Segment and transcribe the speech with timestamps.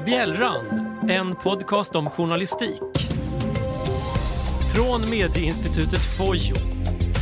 [0.00, 0.64] är Bjällran,
[1.08, 2.80] en podcast om journalistik.
[4.74, 6.54] Från medieinstitutet Fojo,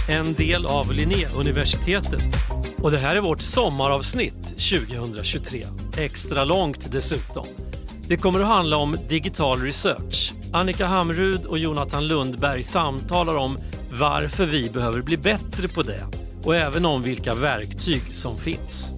[0.08, 2.34] en del av Linnéuniversitetet.
[2.82, 5.66] Och det här är vårt sommaravsnitt 2023.
[5.98, 7.46] Extra långt dessutom.
[8.09, 10.34] Det kommer att handla om digital research.
[10.52, 13.59] Annika Hamrud och Jonathan Lundberg samtalar om
[13.92, 16.06] varför vi behöver bli bättre på det
[16.45, 18.92] och även om vilka verktyg som finns.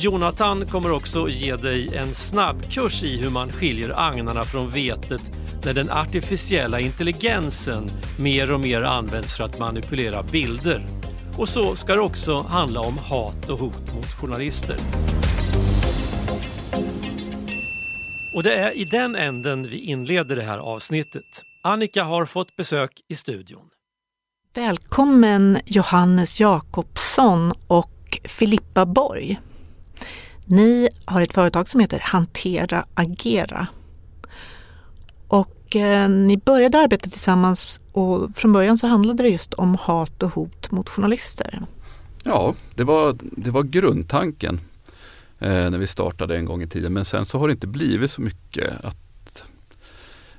[0.00, 5.20] Jonathan kommer också ge dig en snabbkurs i hur man skiljer agnarna från vetet
[5.64, 10.86] när den artificiella intelligensen mer och mer används för att manipulera bilder.
[11.38, 14.76] Och så ska det också handla om hat och hot mot journalister.
[18.34, 21.42] Och det är i den änden vi inleder det här avsnittet.
[21.64, 23.64] Annika har fått besök i studion.
[24.54, 29.38] Välkommen Johannes Jakobsson och Filippa Borg.
[30.50, 33.66] Ni har ett företag som heter Hantera Agera.
[35.28, 40.22] Och eh, ni började arbeta tillsammans och från början så handlade det just om hat
[40.22, 41.62] och hot mot journalister.
[42.24, 44.60] Ja, det var, det var grundtanken
[45.38, 46.92] eh, när vi startade en gång i tiden.
[46.92, 49.44] Men sen så har det inte blivit så mycket att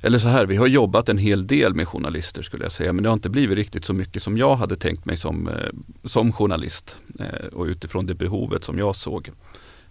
[0.01, 3.03] eller så här, vi har jobbat en hel del med journalister skulle jag säga, men
[3.03, 5.69] det har inte blivit riktigt så mycket som jag hade tänkt mig som, eh,
[6.05, 9.31] som journalist eh, och utifrån det behovet som jag såg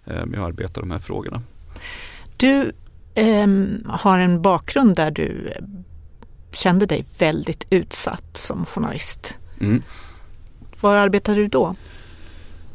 [0.09, 1.41] eh, med att arbeta de här frågorna.
[2.37, 2.71] Du
[3.15, 3.47] eh,
[3.85, 5.53] har en bakgrund där du
[6.51, 9.37] kände dig väldigt utsatt som journalist.
[9.61, 9.81] Mm.
[10.81, 11.75] Var arbetade du då?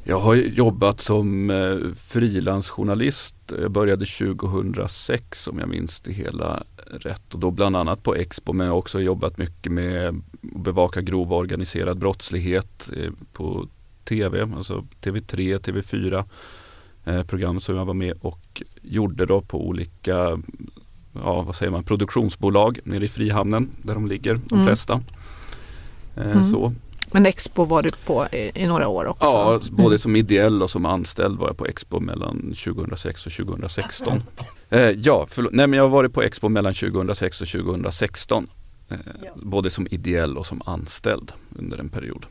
[0.07, 3.37] Jag har jobbat som eh, frilansjournalist.
[3.61, 8.53] Jag började 2006 om jag minns det hela rätt och då bland annat på Expo
[8.53, 13.69] men jag har också jobbat mycket med att bevaka grov organiserad brottslighet eh, på
[14.05, 16.25] TV, alltså TV3, TV4 eh,
[17.27, 20.39] program som jag var med och gjorde då på olika
[21.23, 24.67] ja, vad säger man, produktionsbolag nere i Frihamnen där de ligger, de mm.
[24.67, 25.01] flesta.
[26.17, 26.45] Eh, mm.
[26.45, 26.73] Så.
[27.13, 29.25] Men Expo var du på i, i några år också?
[29.25, 29.99] Ja, både mm.
[29.99, 34.23] som ideell och som anställd var jag på Expo mellan 2006 och 2016.
[34.71, 35.53] Eh, ja, förlåt.
[35.53, 38.49] Nej, men jag har varit på Expo mellan 2006 och 2016.
[38.89, 39.31] Eh, ja.
[39.35, 42.27] Både som ideell och som anställd under en period.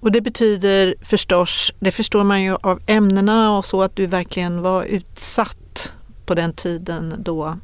[0.00, 4.62] Och det betyder förstås, det förstår man ju av ämnena och så att du verkligen
[4.62, 5.92] var utsatt
[6.26, 7.58] på den tiden då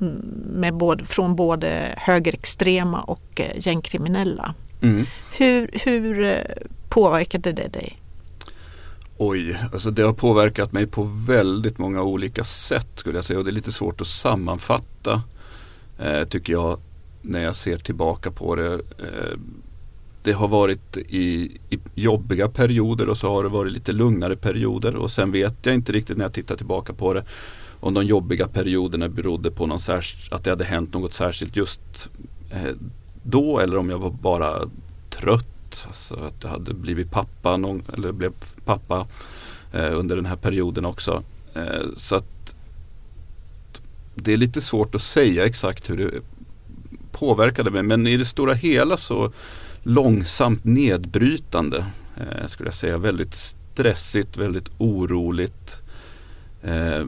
[0.00, 0.14] mm,
[0.54, 4.54] med både, från både högerextrema och eh, gängkriminella.
[4.82, 5.06] Mm.
[5.36, 6.38] Hur, hur eh,
[6.88, 7.98] påverkade det dig?
[9.16, 13.44] Oj, alltså det har påverkat mig på väldigt många olika sätt skulle jag säga och
[13.44, 15.22] det är lite svårt att sammanfatta
[15.98, 16.80] eh, tycker jag
[17.22, 18.74] när jag ser tillbaka på det.
[18.74, 19.38] Eh,
[20.24, 24.96] det har varit i, i, jobbiga perioder och så har det varit lite lugnare perioder
[24.96, 27.24] och sen vet jag inte riktigt när jag tittar tillbaka på det
[27.80, 29.80] om de jobbiga perioderna berodde på någon
[30.30, 32.10] att det hade hänt något särskilt just
[32.50, 32.74] eh,
[33.22, 34.70] då eller om jag var bara
[35.10, 35.86] trött.
[35.86, 38.32] Alltså att jag hade blivit pappa, någon, eller blev
[38.64, 39.06] pappa
[39.72, 41.22] eh, under den här perioden också.
[41.54, 42.54] Eh, så att
[44.14, 46.10] det är lite svårt att säga exakt hur det
[47.12, 49.32] påverkade mig men i det stora hela så
[49.84, 51.84] långsamt nedbrytande
[52.16, 52.98] eh, skulle jag säga.
[52.98, 55.82] Väldigt stressigt, väldigt oroligt
[56.62, 57.04] eh,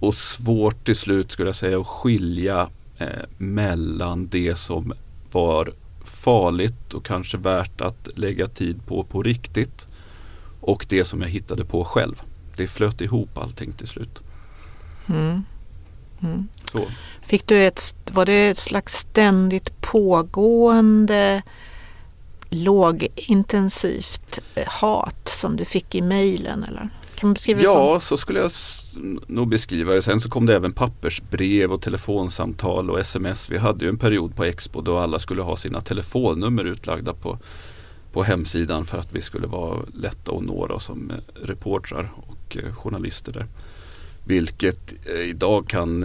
[0.00, 2.68] och svårt till slut skulle jag säga att skilja
[2.98, 3.08] eh,
[3.38, 4.92] mellan det som
[5.32, 5.72] var
[6.04, 9.86] farligt och kanske värt att lägga tid på på riktigt.
[10.60, 12.22] Och det som jag hittade på själv.
[12.56, 14.20] Det flöt ihop allting till slut.
[15.06, 15.44] Mm.
[16.22, 16.48] Mm.
[17.20, 21.42] Fick du ett, var det ett slags ständigt pågående
[22.52, 26.90] lågintensivt hat som du fick i mejlen eller?
[27.14, 28.06] Kan man beskriva det Ja, så?
[28.06, 28.50] så skulle jag
[29.26, 30.02] nog beskriva det.
[30.02, 33.50] Sen så kom det även pappersbrev och telefonsamtal och sms.
[33.50, 37.38] Vi hade ju en period på Expo då alla skulle ha sina telefonnummer utlagda på,
[38.12, 41.16] på hemsidan för att vi skulle vara lätta att nå som eh,
[41.46, 43.46] reportrar och eh, journalister där.
[44.24, 46.04] Vilket eh, idag kan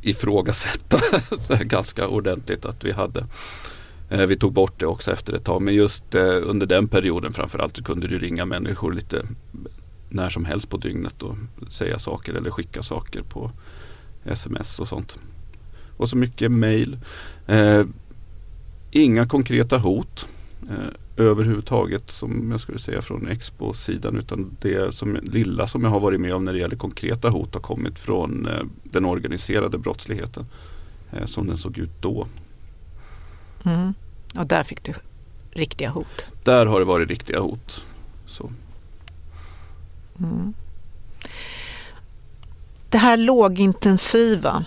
[0.00, 1.00] ifrågasätta
[1.64, 3.26] ganska ordentligt att vi hade.
[4.14, 7.32] Eh, vi tog bort det också efter ett tag men just eh, under den perioden
[7.32, 9.26] framförallt så kunde du ringa människor lite
[10.08, 11.36] när som helst på dygnet och
[11.68, 13.50] säga saker eller skicka saker på
[14.24, 15.18] sms och sånt.
[15.96, 16.98] Och så mycket mail.
[17.46, 17.84] Eh,
[18.90, 20.28] inga konkreta hot
[20.68, 26.00] eh, överhuvudtaget som jag skulle säga från Expo-sidan utan det som, lilla som jag har
[26.00, 30.46] varit med om när det gäller konkreta hot har kommit från eh, den organiserade brottsligheten
[31.12, 32.26] eh, som den såg ut då.
[33.64, 33.94] Mm.
[34.36, 34.94] Och där fick du
[35.50, 36.26] riktiga hot?
[36.44, 37.84] Där har det varit riktiga hot.
[38.26, 38.50] Så.
[40.18, 40.54] Mm.
[42.90, 44.64] det här lågintensiva,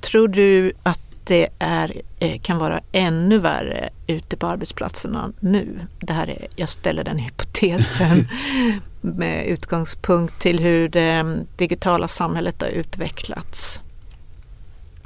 [0.00, 5.86] tror du att det är, eh, kan vara ännu värre ute på arbetsplatserna nu?
[5.98, 8.28] Det här är, jag ställer den hypotesen
[9.00, 13.80] med utgångspunkt till hur det digitala samhället har utvecklats.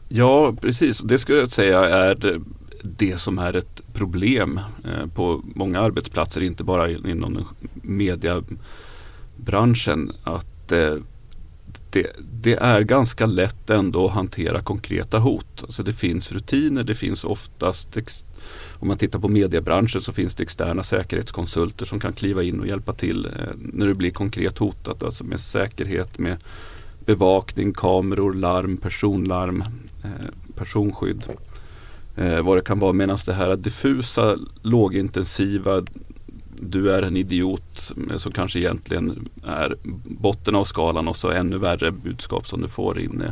[0.09, 0.99] Ja, precis.
[0.99, 2.41] Det skulle jag säga är
[2.85, 10.13] det som är ett problem eh, på många arbetsplatser, inte bara inom mediebranschen.
[10.23, 10.95] Att eh,
[11.91, 12.07] det,
[12.43, 15.63] det, är ganska lätt ändå att hantera konkreta hot.
[15.63, 17.99] Alltså det finns rutiner, det finns oftast
[18.73, 22.67] om man tittar på mediebranschen så finns det externa säkerhetskonsulter som kan kliva in och
[22.67, 25.03] hjälpa till eh, när det blir konkret hotat.
[25.03, 26.37] Alltså med säkerhet, med
[27.05, 29.65] bevakning, kameror, larm, personlarm,
[30.57, 31.23] personskydd
[32.17, 32.93] eh, vad det kan vara.
[32.93, 35.83] Medan det här diffusa, lågintensiva,
[36.61, 41.59] du är en idiot eh, som kanske egentligen är botten av skalan och så ännu
[41.59, 43.23] värre budskap som du får in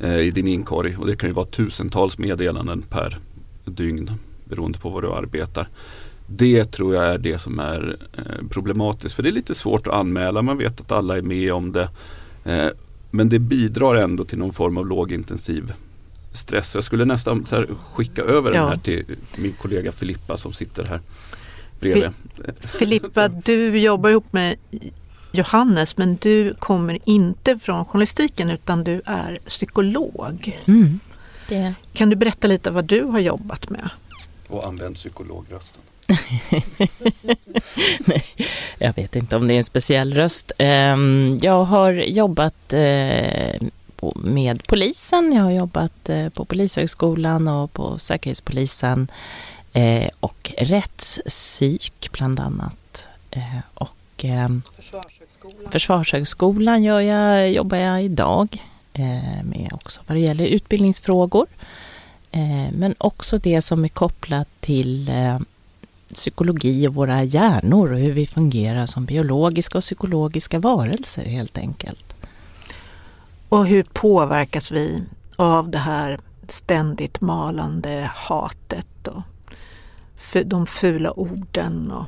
[0.00, 0.96] eh, i din inkorg.
[0.96, 3.18] Och det kan ju vara tusentals meddelanden per
[3.64, 4.10] dygn
[4.44, 5.68] beroende på var du arbetar.
[6.26, 9.14] Det tror jag är det som är eh, problematiskt.
[9.14, 10.42] För det är lite svårt att anmäla.
[10.42, 11.88] Man vet att alla är med om det.
[12.44, 12.68] Eh,
[13.10, 15.72] men det bidrar ändå till någon form av lågintensiv
[16.32, 16.74] stress.
[16.74, 18.60] Jag skulle nästan så skicka över ja.
[18.60, 19.04] den här till
[19.36, 21.00] min kollega Filippa som sitter här
[21.80, 22.10] bredvid.
[22.60, 24.56] Filippa, du jobbar ihop med
[25.32, 30.60] Johannes men du kommer inte från journalistiken utan du är psykolog.
[30.66, 31.00] Mm,
[31.48, 31.74] det.
[31.92, 33.90] Kan du berätta lite vad du har jobbat med?
[34.48, 35.82] Och använt psykologrösten.
[38.04, 38.24] Nej,
[38.78, 40.52] jag vet inte om det är en speciell röst.
[40.58, 43.54] Ehm, jag har jobbat eh,
[44.16, 45.32] med polisen.
[45.32, 49.08] Jag har jobbat eh, på Polishögskolan och på Säkerhetspolisen
[49.72, 53.08] eh, och rättspsyk bland annat.
[53.30, 53.42] Eh,
[53.74, 53.88] och
[54.76, 55.72] Försvarshögskolan.
[55.72, 58.64] Försvarshögskolan gör jag, jobbar jag idag
[59.42, 61.46] med också vad det gäller utbildningsfrågor.
[62.72, 65.10] Men också det som är kopplat till
[66.14, 72.11] psykologi och våra hjärnor och hur vi fungerar som biologiska och psykologiska varelser helt enkelt.
[73.52, 75.02] Och hur påverkas vi
[75.36, 76.18] av det här
[76.48, 79.22] ständigt malande hatet och
[80.44, 81.90] de fula orden?
[81.90, 82.04] Och...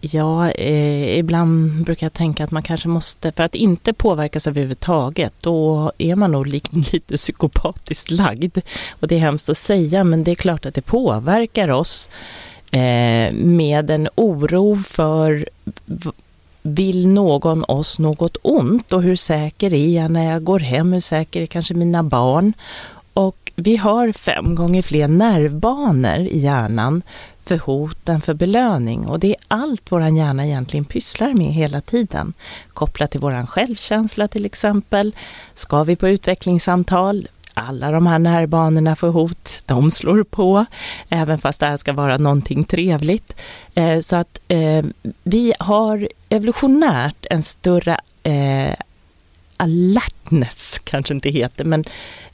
[0.00, 5.32] Ja, eh, ibland brukar jag tänka att man kanske måste, för att inte påverkas överhuvudtaget,
[5.40, 8.58] då är man nog lite psykopatiskt lagd.
[8.90, 12.10] Och det är hemskt att säga, men det är klart att det påverkar oss
[12.70, 15.44] eh, med en oro för
[16.62, 20.92] vill någon oss något ont och hur säker är jag när jag går hem?
[20.92, 22.52] Hur säker är kanske mina barn?
[23.14, 27.02] Och vi har fem gånger fler nervbanor i hjärnan
[27.44, 31.80] för hot än för belöning och det är allt vår hjärna egentligen pysslar med hela
[31.80, 32.32] tiden.
[32.72, 35.14] Kopplat till vår självkänsla till exempel.
[35.54, 37.28] Ska vi på utvecklingssamtal?
[37.54, 40.64] Alla de här närbanorna får hot, de slår på,
[41.08, 43.36] även fast det här ska vara någonting trevligt.
[43.74, 44.84] Eh, så att eh,
[45.22, 48.74] vi har evolutionärt en större eh,
[49.56, 51.84] alertness, kanske inte heter, men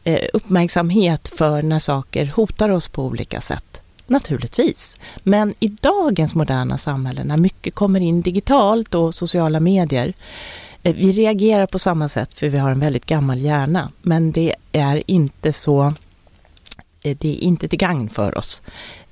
[0.04, 3.80] eh, uppmärksamhet för när saker hotar oss på olika sätt.
[4.06, 4.98] Naturligtvis.
[5.22, 10.14] Men i dagens moderna samhälle när mycket kommer in digitalt och sociala medier
[10.67, 14.32] Eh, Eh, vi reagerar på samma sätt för vi har en väldigt gammal hjärna, men
[14.32, 15.94] det är inte så
[17.02, 18.62] eh, det är inte till gagn för oss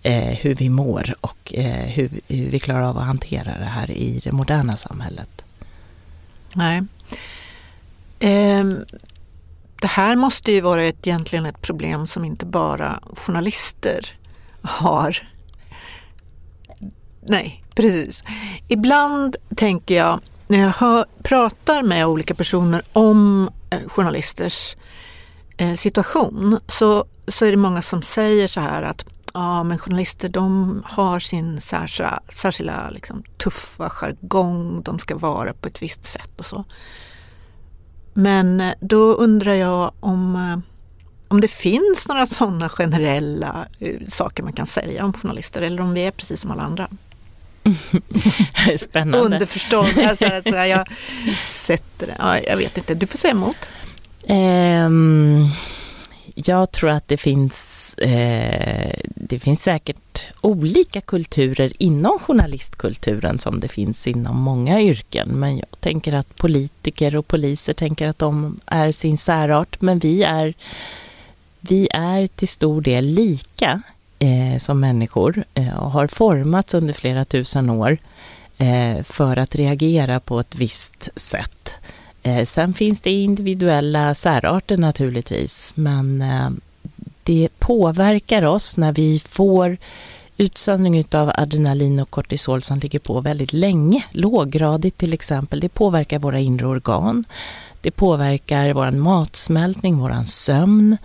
[0.02, 3.90] eh, hur vi mår och eh, hur, hur, vi klarar av att hantera det här
[3.90, 5.44] i det moderna samhället.
[6.54, 6.82] Nej.
[8.18, 8.64] Eh,
[9.80, 14.18] det här måste ju vara ett, egentligen ett problem som inte bara journalister
[14.62, 15.28] har.
[17.20, 18.24] Nej, precis.
[18.68, 24.76] Ibland tänker jag när jag hör, pratar med olika personer om eh, journalisters
[25.56, 30.28] eh, situation så, så är det många som säger så här att ja, men journalister
[30.28, 36.30] de har sin särskilda, särskilda liksom, tuffa jargong, de ska vara på ett visst sätt
[36.36, 36.64] och så.
[38.14, 40.58] Men eh, då undrar jag om, eh,
[41.28, 45.94] om det finns några sådana generella eh, saker man kan säga om journalister eller om
[45.94, 46.88] vi är precis som alla andra.
[48.78, 49.18] Spännande.
[49.18, 49.98] Underförstått.
[49.98, 50.88] Alltså, alltså, jag
[51.46, 52.16] sätter det.
[52.18, 53.56] Ja, jag vet inte, du får säga emot.
[54.28, 55.50] Um,
[56.34, 63.68] jag tror att det finns, eh, det finns säkert olika kulturer inom journalistkulturen som det
[63.68, 65.28] finns inom många yrken.
[65.28, 69.80] Men jag tänker att politiker och poliser tänker att de är sin särart.
[69.80, 70.54] Men vi är,
[71.60, 73.82] vi är till stor del lika
[74.18, 77.98] eh, som människor eh, och har formats under flera tusen år
[78.58, 81.70] eh, för att reagera på ett visst sätt.
[82.22, 86.50] Eh, sen finns det individuella särarter naturligtvis, men eh,
[87.22, 89.76] det påverkar oss när vi får
[90.36, 95.60] utsöndring av adrenalin och kortisol som ligger på väldigt länge, låggradigt till exempel.
[95.60, 97.24] Det påverkar våra inre organ.
[97.80, 100.96] Det påverkar vår matsmältning, vår sömn.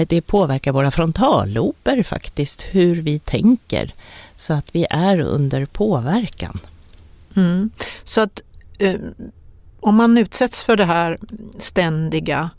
[0.00, 3.92] Eh, det påverkar våra frontallober faktiskt, hur vi tänker.
[4.36, 6.58] Så att vi är under påverkan.
[7.36, 7.70] Mm.
[8.04, 8.42] Så att
[8.78, 8.94] eh,
[9.80, 11.18] om man utsätts för det här
[11.58, 12.50] ständiga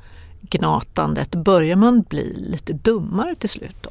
[0.41, 3.89] gnatandet, börjar man bli lite dummare till slut då?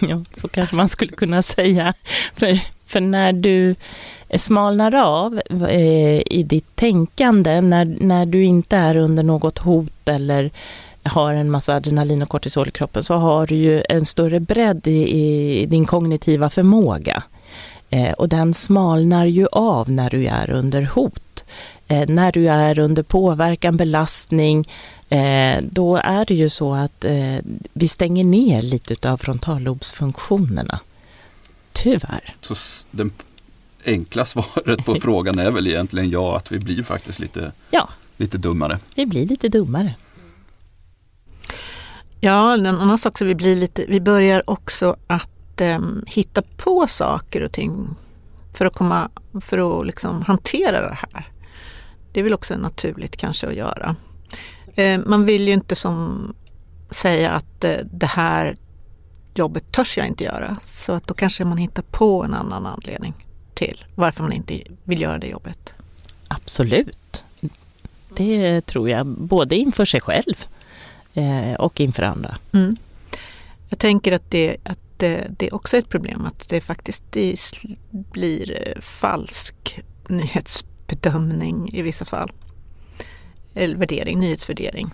[0.00, 1.94] Ja, så kanske man skulle kunna säga.
[2.34, 3.74] För, för när du
[4.36, 10.50] smalnar av eh, i ditt tänkande, när, när du inte är under något hot eller
[11.02, 14.86] har en massa adrenalin och kortisol i kroppen, så har du ju en större bredd
[14.86, 17.22] i, i din kognitiva förmåga.
[17.90, 21.44] Eh, och den smalnar ju av när du är under hot.
[21.88, 24.68] Eh, när du är under påverkan, belastning,
[25.08, 27.36] eh, då är det ju så att eh,
[27.72, 30.80] vi stänger ner lite av frontallobsfunktionerna.
[31.72, 32.34] Tyvärr.
[32.40, 32.54] Så
[32.90, 33.12] den
[33.84, 38.38] enkla svaret på frågan är väl egentligen ja, att vi blir faktiskt lite, ja, lite
[38.38, 38.78] dummare.
[38.94, 39.94] Vi blir lite dummare.
[42.20, 46.86] Ja, en annan sak som vi blir lite, vi börjar också att eh, hitta på
[46.86, 47.88] saker och ting
[48.52, 49.08] för att, komma,
[49.40, 51.28] för att liksom hantera det här.
[52.12, 53.96] Det är väl också naturligt kanske att göra.
[54.74, 56.34] Eh, man vill ju inte som
[56.90, 58.54] säga att eh, det här
[59.34, 60.56] jobbet törs jag inte göra.
[60.62, 63.14] Så att då kanske man hittar på en annan anledning
[63.54, 65.74] till varför man inte vill göra det jobbet.
[66.28, 67.24] Absolut.
[68.08, 70.46] Det tror jag, både inför sig själv
[71.14, 72.36] eh, och inför andra.
[72.52, 72.76] Mm.
[73.68, 77.36] Jag tänker att det, att det, det är också ett problem att det faktiskt det
[77.90, 82.32] blir falsk nyhetsbedömning i vissa fall.
[83.54, 84.90] Eller värdering, nyhetsvärdering.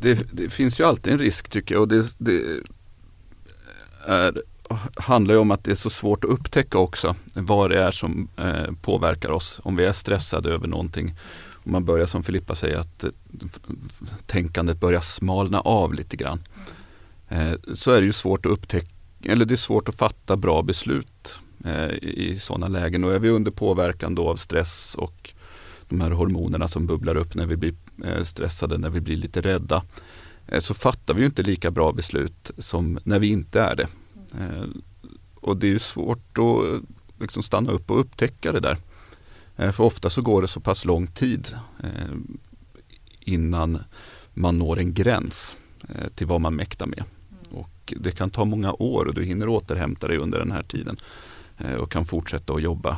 [0.00, 2.42] Det, det finns ju alltid en risk tycker jag och det, det
[4.06, 4.42] är,
[4.96, 8.28] handlar ju om att det är så svårt att upptäcka också vad det är som
[8.36, 9.60] eh, påverkar oss.
[9.62, 11.14] Om vi är stressade över någonting.
[11.64, 13.10] Om man börjar som Filippa säger att eh,
[14.26, 16.40] tänkandet börjar smalna av lite grann.
[17.28, 18.88] Eh, så är det ju svårt att upptäcka,
[19.22, 23.04] eller det är svårt att fatta bra beslut eh, i sådana lägen.
[23.04, 25.30] Och är vi under påverkan då av stress och
[25.88, 29.40] de här hormonerna som bubblar upp när vi blir eh, stressade, när vi blir lite
[29.40, 29.82] rädda.
[30.46, 33.88] Eh, så fattar vi inte lika bra beslut som när vi inte är det.
[35.34, 36.82] Och det är svårt att
[37.20, 38.78] liksom stanna upp och upptäcka det där.
[39.56, 41.48] För ofta så går det så pass lång tid
[43.20, 43.78] innan
[44.34, 45.56] man når en gräns
[46.14, 47.04] till vad man mäktar med.
[47.50, 50.96] Och det kan ta många år och du hinner återhämta dig under den här tiden
[51.78, 52.96] och kan fortsätta att jobba.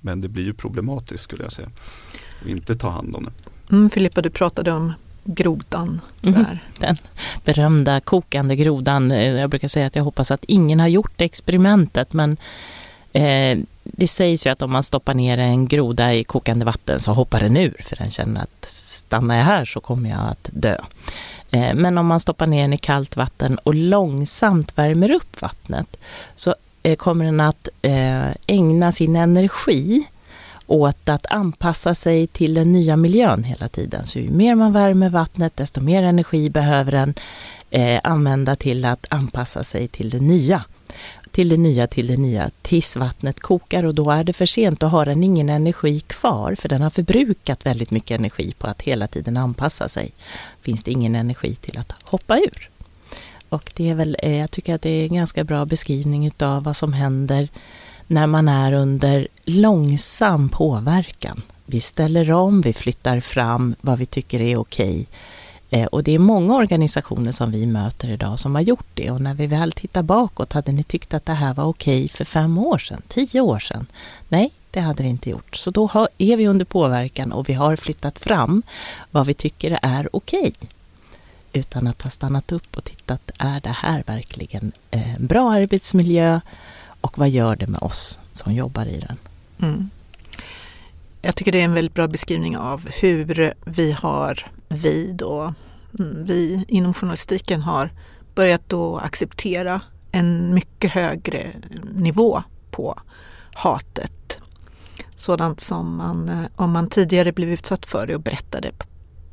[0.00, 1.70] Men det blir ju problematiskt skulle jag säga.
[2.42, 3.32] Att inte ta hand om det.
[3.74, 4.92] Mm, Filippa, du pratade om
[5.24, 6.64] grodan mm, där.
[6.78, 6.96] Den
[7.44, 9.10] berömda kokande grodan.
[9.10, 12.36] Eh, jag brukar säga att jag hoppas att ingen har gjort experimentet men
[13.12, 17.12] eh, det sägs ju att om man stoppar ner en groda i kokande vatten så
[17.12, 20.78] hoppar den ur för den känner att stannar jag här så kommer jag att dö.
[21.50, 25.96] Eh, men om man stoppar ner den i kallt vatten och långsamt värmer upp vattnet
[26.34, 30.06] så eh, kommer den att eh, ägna sin energi
[30.66, 34.06] åt att anpassa sig till den nya miljön hela tiden.
[34.06, 37.14] Så ju mer man värmer vattnet, desto mer energi behöver den
[37.70, 40.64] eh, använda till att anpassa sig till det nya.
[41.34, 44.80] Till det nya, till det nya, tills vattnet kokar och då är det för sent.
[44.80, 48.82] Då har den ingen energi kvar, för den har förbrukat väldigt mycket energi på att
[48.82, 50.10] hela tiden anpassa sig.
[50.62, 52.70] Finns det ingen energi till att hoppa ur.
[53.48, 56.62] Och det är väl, eh, jag tycker att det är en ganska bra beskrivning utav
[56.62, 57.48] vad som händer
[58.06, 61.42] när man är under långsam påverkan.
[61.66, 64.90] Vi ställer om, vi flyttar fram vad vi tycker är okej.
[64.90, 65.06] Okay
[65.70, 69.10] Eh, och det är många organisationer som vi möter idag som har gjort det.
[69.10, 72.24] Och när vi väl tittar bakåt, hade ni tyckt att det här var okej för
[72.24, 73.86] fem år sedan, tio år sedan?
[74.28, 75.56] Nej, det hade vi inte gjort.
[75.56, 78.62] Så då är vi under påverkan och vi har flyttat fram
[79.10, 80.52] vad vi tycker är okej
[81.54, 86.40] utan att ha stannat upp och tittat, är det här verkligen en bra arbetsmiljö
[87.00, 89.16] och vad gör det med oss som jobbar i den?
[89.62, 89.90] Mm.
[91.22, 95.54] Jag tycker det är en väldigt bra beskrivning av hur vi har, vi då,
[95.98, 97.90] mm, vi inom journalistiken har
[98.34, 99.80] börjat då acceptera
[100.12, 101.52] en mycket högre
[101.94, 103.00] nivå på
[103.54, 104.40] hatet.
[105.16, 108.72] Sådant som man, eh, om man tidigare blev utsatt för det och berättade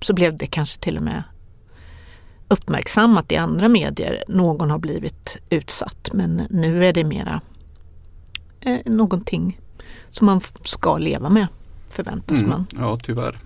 [0.01, 1.23] så blev det kanske till och med
[2.47, 4.23] uppmärksammat i andra medier.
[4.27, 7.41] Någon har blivit utsatt men nu är det mera
[8.61, 9.59] eh, någonting
[10.09, 11.47] som man ska leva med
[11.89, 12.49] förväntas mm.
[12.49, 12.67] man.
[12.79, 13.39] Ja tyvärr.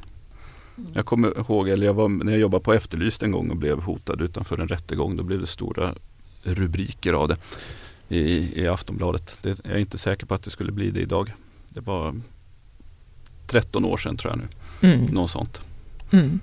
[0.94, 3.82] Jag kommer ihåg, eller jag var, när jag jobbade på Efterlyst en gång och blev
[3.82, 5.16] hotad utanför en rättegång.
[5.16, 5.96] Då blev det stora
[6.44, 7.38] rubriker av det
[8.08, 9.38] i, i Aftonbladet.
[9.42, 11.34] Det, jag är inte säker på att det skulle bli det idag.
[11.70, 12.16] Det var
[13.48, 14.48] 13 år sedan tror jag nu.
[14.94, 15.06] Mm.
[15.06, 15.62] Något sånt.
[16.12, 16.40] Mm.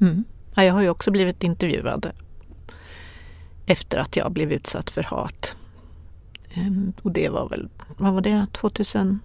[0.00, 0.24] Mm.
[0.54, 2.10] Ja, jag har ju också blivit intervjuad
[3.66, 5.56] efter att jag blev utsatt för hat.
[6.54, 9.20] Ehm, och det var väl, vad var det, 2013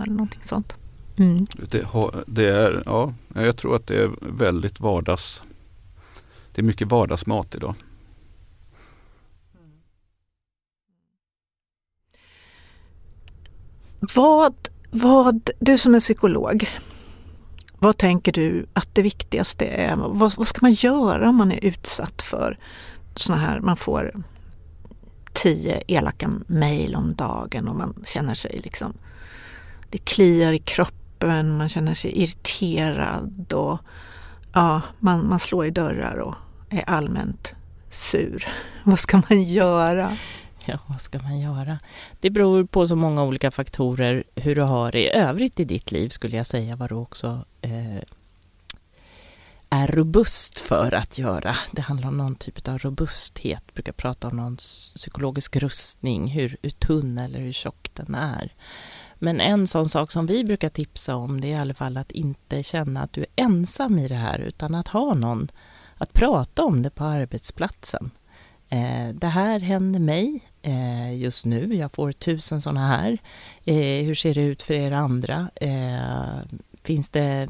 [0.00, 0.74] eller någonting sånt.
[1.16, 1.46] Mm.
[1.52, 1.86] Det,
[2.26, 5.42] det, är, ja, jag tror att det är väldigt vardags.
[6.54, 7.74] Det är mycket vardagsmat idag.
[14.14, 14.54] Vad,
[14.90, 16.68] vad, du som är psykolog,
[17.78, 19.96] vad tänker du att det viktigaste är?
[19.96, 22.58] Vad, vad ska man göra om man är utsatt för
[23.16, 24.24] sådana här, man får
[25.32, 28.92] tio elaka mejl om dagen och man känner sig liksom,
[29.90, 33.78] det kliar i kroppen, man känner sig irriterad och
[34.52, 36.34] ja, man, man slår i dörrar och
[36.70, 37.54] är allmänt
[37.90, 38.48] sur.
[38.84, 40.16] Vad ska man göra?
[40.66, 41.78] Ja, vad ska man göra?
[42.20, 45.92] Det beror på så många olika faktorer hur du har det i övrigt i ditt
[45.92, 48.02] liv skulle jag säga, vad du också eh,
[49.70, 51.56] är robust för att göra.
[51.72, 56.56] Det handlar om någon typ av robusthet, jag brukar prata om någon psykologisk rustning, hur,
[56.62, 58.52] hur tunn eller hur tjock den är.
[59.24, 62.12] Men en sån sak som vi brukar tipsa om det är i alla fall att
[62.12, 65.48] inte känna att du är ensam i det här utan att ha någon
[65.98, 68.10] att prata om det på arbetsplatsen.
[68.68, 71.74] Eh, det här händer mig eh, just nu.
[71.74, 73.18] Jag får tusen sådana här.
[73.64, 75.48] Eh, hur ser det ut för er andra?
[75.54, 77.48] Eh, finns det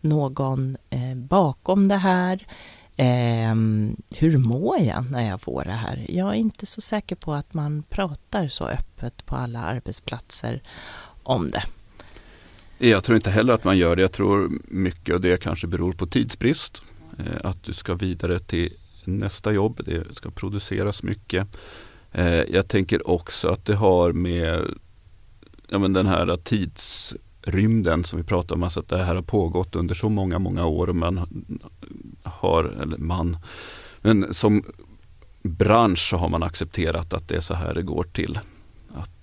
[0.00, 2.46] någon eh, bakom det här?
[2.96, 6.06] Ehm, hur mår jag när jag får det här?
[6.08, 10.62] Jag är inte så säker på att man pratar så öppet på alla arbetsplatser
[11.26, 11.64] om det.
[12.78, 14.02] Jag tror inte heller att man gör det.
[14.02, 16.82] Jag tror mycket av det kanske beror på tidsbrist.
[17.18, 18.72] Eh, att du ska vidare till
[19.04, 19.80] nästa jobb.
[19.84, 21.48] Det ska produceras mycket.
[22.12, 24.74] Eh, jag tänker också att det har med
[25.68, 29.76] ja, men den här tidsrymden som vi pratar om, alltså att det här har pågått
[29.76, 31.20] under så många, många år och man
[32.22, 33.36] har, eller man,
[34.00, 34.64] men som
[35.42, 38.38] bransch så har man accepterat att det är så här det går till.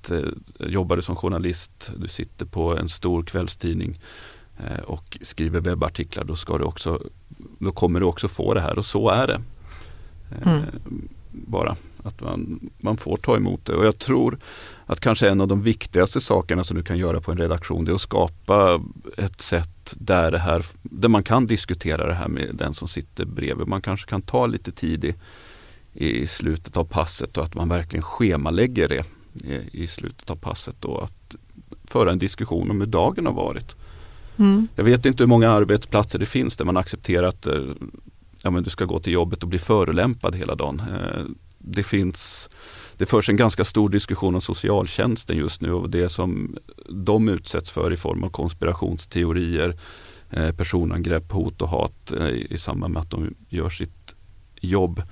[0.04, 4.00] Att eh, jobbar du som journalist, du sitter på en stor kvällstidning
[4.58, 7.02] eh, och skriver webbartiklar, då, ska du också,
[7.60, 9.42] då kommer du också få det här och så är det.
[10.32, 10.64] Eh, mm.
[11.32, 14.38] Bara att man, man får ta emot det och jag tror
[14.86, 17.92] att kanske en av de viktigaste sakerna som du kan göra på en redaktion det
[17.92, 18.82] är att skapa
[19.18, 23.26] ett sätt där, det här, där man kan diskutera det här med den som sitter
[23.26, 23.68] bredvid.
[23.68, 25.16] Man kanske kan ta lite tid i,
[25.94, 29.06] i slutet av passet och att man verkligen schemalägger det
[29.72, 31.36] i, slutet av passet och att
[31.84, 33.76] föra en diskussion om hur dagen har varit.
[34.38, 34.68] Mm.
[34.76, 37.64] Jag vet inte hur många arbetsplatser det finns där man accepterar att eh,
[38.44, 40.80] ja, men du ska gå till jobbet och bli förolämpad hela dagen.
[40.80, 41.24] Eh,
[41.58, 42.50] det finns
[42.98, 46.58] det förs en ganska stor diskussion om socialtjänsten just nu och det som
[46.90, 49.80] de utsätts för i form av konspirationsteorier,
[50.30, 52.14] eh, personangrepp, hot och hat
[52.50, 54.16] i samband med att de gör sitt
[54.62, 55.04] jobb.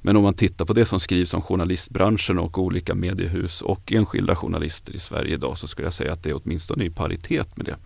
[0.00, 4.36] Men om man tittar på det som skrivs om journalistbranschen och olika mediehus och enskilda
[4.36, 7.66] journalister i Sverige idag så skulle jag säga att det är åtminstone i paritet med
[7.66, 7.76] det.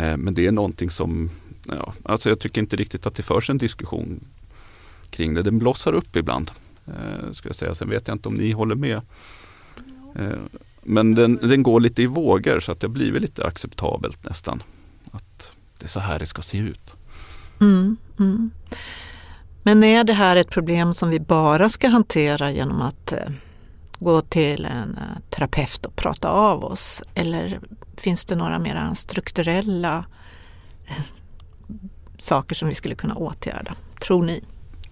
[0.00, 1.30] Eh, men det är någonting som
[1.66, 4.24] ja, alltså jag tycker inte riktigt att det förs en diskussion
[5.10, 5.42] kring det.
[5.42, 6.50] Den blossar upp ibland.
[6.86, 7.74] Eh, ska jag säga.
[7.74, 9.00] Sen vet jag inte om ni håller med.
[10.14, 10.38] Eh,
[10.82, 14.62] men den, den går lite i vågor så att det har blivit lite acceptabelt nästan.
[15.10, 16.96] Att det är så här det ska se ut.
[17.60, 18.50] Mm, mm.
[19.66, 23.18] Men är det här ett problem som vi bara ska hantera genom att eh,
[23.98, 27.02] gå till en eh, terapeut och prata av oss?
[27.14, 27.60] Eller
[27.96, 30.04] finns det några mer strukturella
[30.86, 31.04] eh,
[32.18, 34.42] saker som vi skulle kunna åtgärda, tror ni?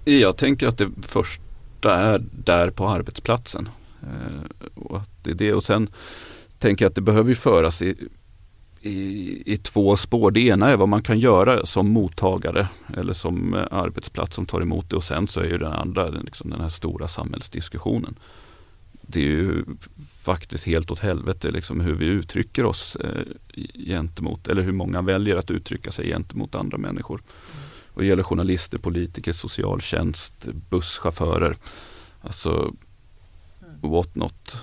[0.04, 3.68] Jag tänker att det första är där på arbetsplatsen.
[4.74, 5.52] Och, att det är det.
[5.52, 5.88] och sen
[6.58, 8.08] tänker jag att det behöver föras i,
[8.82, 10.30] i, i två spår.
[10.30, 14.60] Det ena är vad man kan göra som mottagare eller som eh, arbetsplats som tar
[14.60, 18.14] emot det och sen så är ju den andra liksom den här stora samhällsdiskussionen.
[19.02, 19.64] Det är ju
[20.22, 23.24] faktiskt helt åt helvete liksom hur vi uttrycker oss eh,
[23.86, 27.22] gentemot, eller hur många väljer att uttrycka sig gentemot andra människor.
[27.22, 27.64] Mm.
[27.94, 31.56] Och det gäller journalister, politiker, socialtjänst, busschaufförer.
[32.20, 32.74] Alltså
[33.80, 34.56] what not.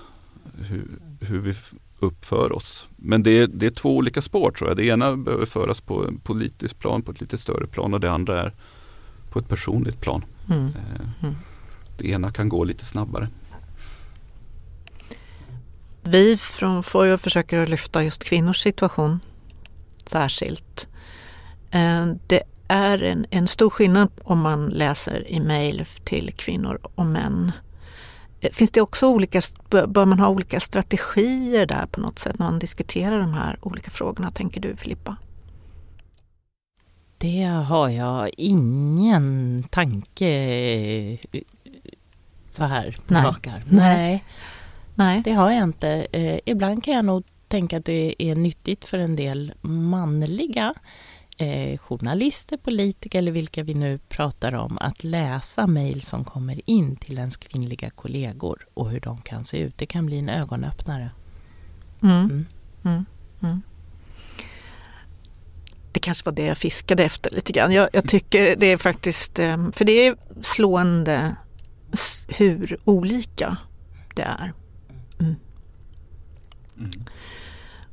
[0.58, 1.56] Hur, hur vi
[2.00, 2.88] uppför oss.
[2.96, 4.78] Men det är, det är två olika spår tror jag.
[4.78, 8.12] Det ena behöver föras på en politisk plan, på ett lite större plan och det
[8.12, 8.54] andra är
[9.30, 10.26] på ett personligt plan.
[10.50, 10.66] Mm.
[10.66, 11.36] Eh, mm.
[11.98, 13.28] Det ena kan gå lite snabbare.
[16.04, 19.20] Vi från FOIO försöker att lyfta just kvinnors situation
[20.06, 20.88] särskilt.
[21.72, 27.06] Eh, det är en, en stor skillnad om man läser i mejl till kvinnor och
[27.06, 27.52] män.
[28.42, 32.60] Finns det också olika, bör man ha olika strategier där på något sätt när man
[32.60, 35.16] diskuterar de här olika frågorna, tänker du Filippa?
[37.18, 41.42] Det har jag ingen tanke eh,
[42.50, 43.24] så här på Nej.
[43.44, 43.62] Nej.
[43.70, 44.24] Nej.
[44.96, 45.22] Nej.
[45.26, 46.08] det har jag inte.
[46.12, 50.74] Eh, ibland kan jag nog tänka att det är nyttigt för en del manliga
[51.40, 56.96] eh, journalister, politiker eller vilka vi nu pratar om att läsa mejl som kommer in
[56.96, 59.78] till ens kvinnliga kollegor och hur de kan se ut.
[59.78, 61.12] Det kan bli en ögonöppnare.
[62.04, 62.16] Mm.
[62.26, 62.46] Mm.
[62.84, 63.06] Mm.
[63.42, 63.62] Mm.
[65.92, 67.72] Det kanske var det jag fiskade efter lite grann.
[67.72, 71.36] Jag, jag tycker det är faktiskt, eh, för det är slående
[72.28, 73.58] hur olika
[74.16, 74.54] det är.
[75.20, 75.36] Mm.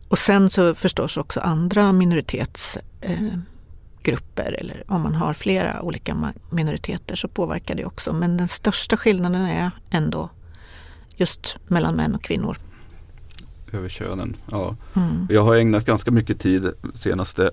[0.08, 7.16] Och sen så förstås också andra minoritetsgrupper eh, eller om man har flera olika minoriteter
[7.16, 8.12] så påverkar det också.
[8.12, 10.30] Men den största skillnaden är ändå
[11.16, 12.58] just mellan män och kvinnor.
[13.72, 14.76] Över könen, ja.
[14.94, 15.26] Mm.
[15.30, 17.50] Jag har ägnat ganska mycket tid senaste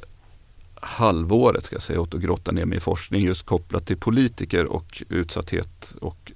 [0.84, 4.66] halvåret ska jag säga åt att grotta ner mig i forskning just kopplat till politiker
[4.66, 6.32] och utsatthet och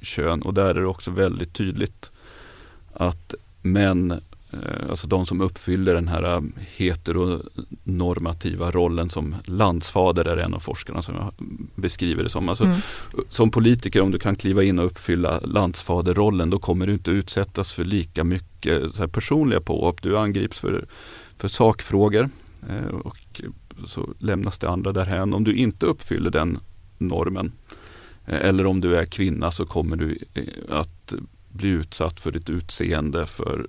[0.00, 0.42] kön.
[0.42, 2.10] Och där är det också väldigt tydligt
[2.92, 4.20] att män,
[4.90, 6.40] alltså de som uppfyller den här eh,
[6.76, 11.32] heteronormativa rollen som landsfader är en av forskarna som jag
[11.74, 12.48] beskriver det som.
[12.48, 12.80] Alltså, Mm.
[13.28, 17.72] Som politiker om du kan kliva in och uppfylla landsfaderrollen då kommer du inte utsättas
[17.72, 20.02] för lika mycket så här, personliga påhopp.
[20.02, 20.86] Du angrips för,
[21.36, 22.30] för sakfrågor
[22.68, 23.40] eh, och
[23.86, 25.34] så lämnas det andra därhän.
[25.34, 26.58] Om du inte uppfyller den
[26.98, 27.52] normen
[28.26, 31.14] eh, eller om du är kvinna så kommer du eh, att
[31.48, 33.66] bli utsatt för ditt utseende för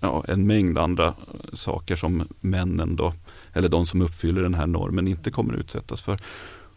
[0.00, 1.14] ja, en mängd andra
[1.52, 3.14] saker som männen då,
[3.52, 6.20] eller de som uppfyller den här normen inte kommer utsättas för.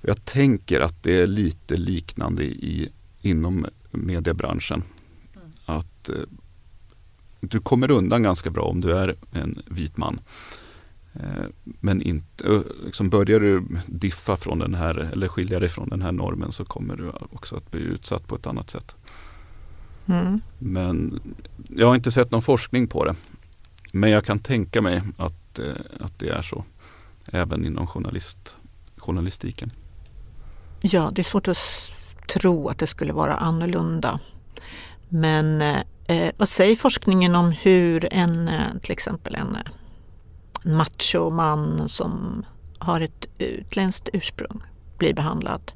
[0.01, 4.83] Jag tänker att det är lite liknande i, inom mediebranschen.
[5.65, 6.15] Att eh,
[7.39, 10.19] du kommer undan ganska bra om du är en vit man.
[11.13, 16.01] Eh, men inte, liksom börjar du diffa från den här eller skilja dig från den
[16.01, 18.95] här normen så kommer du också att bli utsatt på ett annat sätt.
[20.05, 20.41] Mm.
[20.59, 21.19] Men
[21.69, 23.15] jag har inte sett någon forskning på det.
[23.91, 25.65] Men jag kan tänka mig att, eh,
[25.99, 26.63] att det är så.
[27.31, 28.55] Även inom journalist,
[28.97, 29.71] journalistiken.
[30.81, 31.57] Ja, det är svårt att
[32.27, 34.19] tro att det skulle vara annorlunda.
[35.09, 39.61] Men eh, eh vad säger forskningen om hur en, eh, till exempel en, eh,
[40.63, 42.45] en machoman som
[42.77, 44.61] har ett utländskt ursprung
[44.97, 45.71] blir behandlad?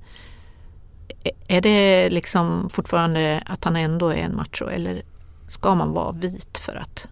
[1.47, 5.01] Är det liksom fortfarande att han ändå är en macho eller
[5.47, 7.07] ska man vara vit för att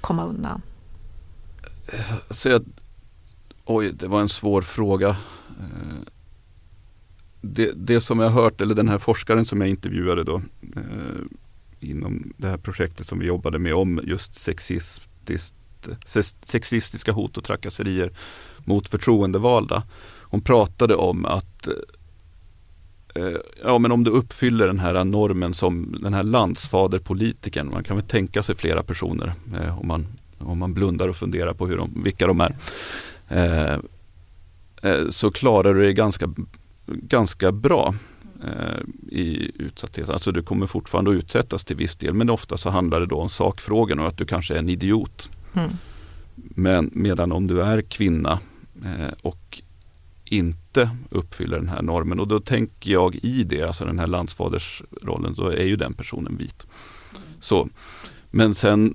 [0.00, 0.62] komma undan?
[2.30, 2.64] Så jag,
[3.64, 5.08] oj, det var en svår fråga.
[5.60, 5.98] Eh,
[7.40, 10.42] det, det som jag har hört, eller den här forskaren som jag intervjuade då
[10.76, 11.22] eh,
[11.80, 15.54] inom det här projektet som vi jobbade med om just sexistiskt,
[16.42, 18.12] sexistiska hot och trakasserier
[18.58, 19.82] mot förtroendevalda.
[20.22, 21.74] Hon pratade om att eh,
[23.64, 28.06] ja, men om du uppfyller den här normen som den här landsfaderpolitikern, man kan väl
[28.06, 30.06] tänka sig flera personer eh, om, man,
[30.38, 32.56] om man blundar och funderar på hur de, vilka de är.
[33.28, 33.78] Eh,
[34.82, 36.34] eh, så klarar du dig ganska,
[36.86, 37.94] ganska bra
[38.44, 40.08] eh, i utsatthet.
[40.08, 43.20] Alltså du kommer fortfarande att utsättas till viss del men ofta så handlar det då
[43.20, 45.30] om sakfrågan och att du kanske är en idiot.
[45.54, 45.70] Mm.
[46.34, 48.38] Men medan om du är kvinna
[48.84, 49.62] eh, och
[50.28, 55.34] inte uppfyller den här normen och då tänker jag i det, alltså den här landsfadersrollen,
[55.34, 56.66] då är ju den personen vit.
[57.40, 57.68] Så.
[58.30, 58.94] Men sen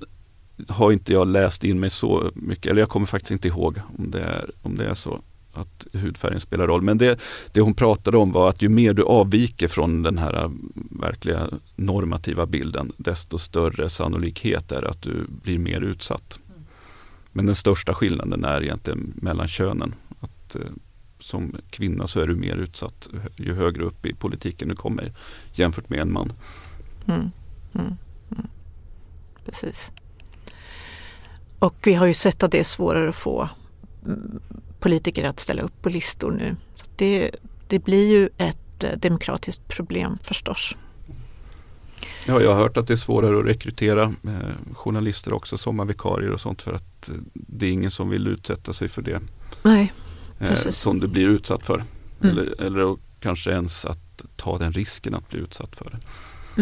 [0.68, 4.12] har inte jag läst in mig så mycket, eller jag kommer faktiskt inte ihåg om
[4.12, 5.22] det är, om det är så
[5.54, 6.82] att hudfärgen spelar roll.
[6.82, 7.20] Men det,
[7.52, 10.52] det hon pratade om var att ju mer du avviker från den här
[11.02, 16.40] verkliga normativa bilden, desto större sannolikhet är det att du blir mer utsatt.
[17.32, 19.96] Men den största skillnaden är egentligen mellan könen.
[20.20, 20.62] Att, eh,
[21.24, 25.14] som kvinna så är du mer utsatt ju högre upp i politiken du kommer
[25.54, 26.34] jämfört med en man.
[27.08, 27.32] Mm.
[27.74, 27.96] Mm.
[28.32, 28.48] Mm.
[29.46, 29.92] Precis.
[31.60, 33.50] Och vi har ju sett att det är svårare att få
[34.06, 34.40] mm,
[34.80, 36.56] politiker att ställa upp på listor nu.
[36.76, 37.32] Så det,
[37.68, 40.76] det blir ju ett eh, demokratiskt problem förstås.
[42.26, 46.42] Ja, jag har hört att det är svårare att rekrytera eh, journalister också, sommarvikarier och
[46.42, 49.20] sånt för att eh, det är ingen som vill utsätta sig för det
[49.62, 49.94] Nej,
[50.50, 51.84] eh, som du blir utsatt för.
[52.22, 52.38] Mm.
[52.38, 56.00] Eller, eller kanske ens att ta den risken att bli utsatt för det.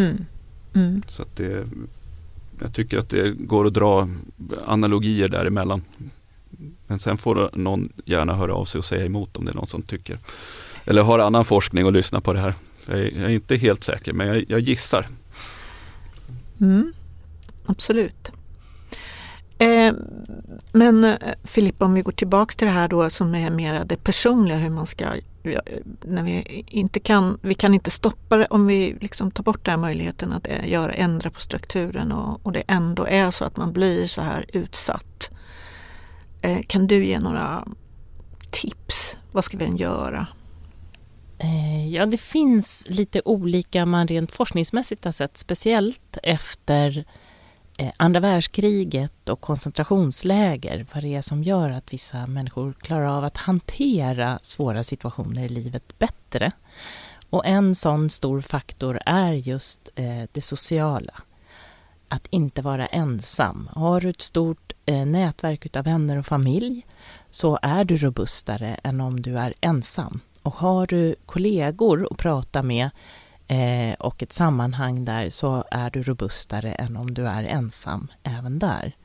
[0.01, 0.25] mm.
[0.73, 1.01] Mm.
[1.07, 1.67] Så att det,
[2.61, 4.09] jag tycker att det går att dra
[4.65, 5.81] analogier däremellan.
[6.87, 9.67] Men sen får någon gärna höra av sig och säga emot om det är någon
[9.67, 10.17] som tycker.
[10.85, 12.53] Eller har annan forskning och lyssna på det här.
[12.85, 15.07] Jag är, jag är inte helt säker men jag, jag gissar.
[16.61, 16.93] Mm,
[17.65, 18.31] absolut.
[19.61, 19.93] Eh,
[20.71, 24.03] men eh, Filippa, om vi går tillbaks till det här då som är mer det
[24.03, 25.05] personliga, hur man ska
[26.01, 29.71] när vi inte kan, vi kan inte stoppa det om vi liksom tar bort den
[29.71, 33.57] här möjligheten att eh, göra, ändra på strukturen och, och det ändå är så att
[33.57, 35.31] man blir så här utsatt.
[36.41, 37.67] Eh, kan du ge några
[38.51, 39.17] tips?
[39.31, 40.27] Vad ska vi göra?
[41.37, 47.05] Eh, ja, det finns lite olika man rent forskningsmässigt har sett, speciellt efter
[47.77, 53.23] Eh, andra världskriget och koncentrationsläger, vad det är som gör att vissa människor klarar av
[53.23, 56.51] att hantera svåra situationer i livet bättre.
[57.29, 61.13] Och en sån stor faktor är just eh, det sociala.
[62.07, 63.69] Att inte vara ensam.
[63.73, 66.85] Har du ett stort eh, nätverk av vänner och familj
[67.29, 70.19] så är du robustare än om du är ensam.
[70.43, 72.89] Och har du kollegor att prata med
[73.51, 78.59] eh, och ett sammanhang där så är du robustare än om du är ensam även
[78.59, 78.95] där.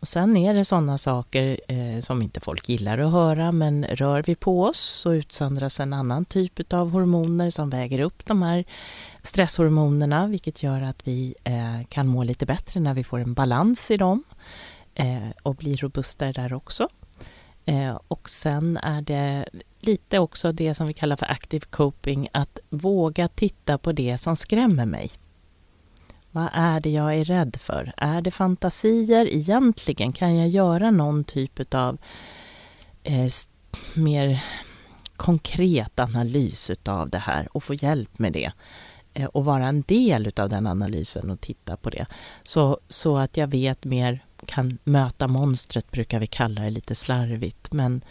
[0.00, 4.22] Och sen är det sådana saker eh, som inte folk gillar att höra men rör
[4.22, 8.64] vi på oss så utsöndras en annan typ av hormoner som väger upp de här
[9.22, 13.90] stresshormonerna vilket gör att vi eh, kan må lite bättre när vi får en balans
[13.90, 14.24] i dem
[14.94, 16.88] eh, och blir robustare där också.
[17.64, 19.44] Eh, och sen är det
[19.86, 24.36] lite också det som vi kallar för active coping, att våga titta på det som
[24.36, 25.10] skrämmer mig.
[26.30, 27.92] Vad är det jag är rädd för?
[27.96, 30.12] Är det fantasier egentligen?
[30.12, 31.98] Kan jag göra någon typ av
[33.02, 33.28] eh,
[33.94, 34.44] mer
[35.16, 38.52] konkret analys av det här och få hjälp med det?
[39.14, 42.06] Eh, och vara en del av den analysen och titta på det.
[42.42, 47.72] Så, så att jag vet mer, kan möta monstret brukar vi kalla det lite slarvigt.
[47.72, 48.02] Men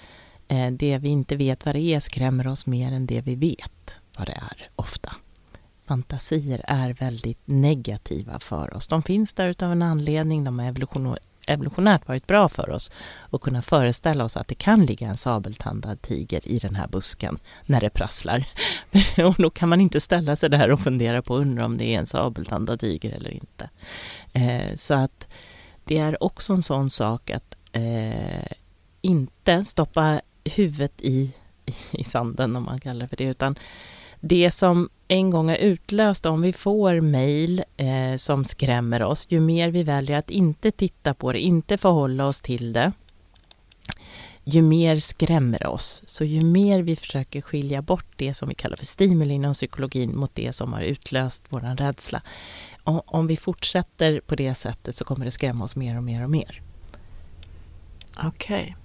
[0.48, 4.00] Eh, det vi inte vet vad det är skrämmer oss mer än det vi vet
[4.18, 5.16] vad det är, ofta.
[5.88, 8.88] Fantasier är väldigt negativa för oss.
[8.88, 10.44] De finns där av en anledning.
[10.44, 10.66] De har
[11.48, 12.92] evolutionärt varit bra för oss
[13.32, 17.40] att kunna föreställa oss att det kan ligga en sabeltandad tiger i den här busken
[17.66, 18.48] när det prasslar.
[19.26, 22.00] och då kan man inte ställa sig där och fundera på undra om det är
[22.00, 23.70] en sabeltandad tiger eller inte.
[24.34, 25.28] Eh, så att
[25.84, 28.52] det är också en sån sak att eh,
[29.02, 31.34] inte stoppa huvudet i,
[31.92, 33.56] i sanden, om man kallar det för det, utan
[34.20, 39.40] det som en gång är utlöst, om vi får mejl eh, som skrämmer oss, ju
[39.40, 42.92] mer vi väljer att inte titta på det, inte förhålla oss till det,
[44.44, 46.04] ju mer skrämmer oss.
[46.06, 50.18] Så ju mer vi försöker skilja bort det som vi kallar för stimuli inom psykologin
[50.18, 52.22] mot det som har utlöst vår rädsla.
[52.84, 56.30] Om vi fortsätter på det sättet så kommer det skrämma oss mer och mer och
[56.30, 56.62] mer.
[58.18, 58.62] Okej.
[58.62, 58.85] Okay.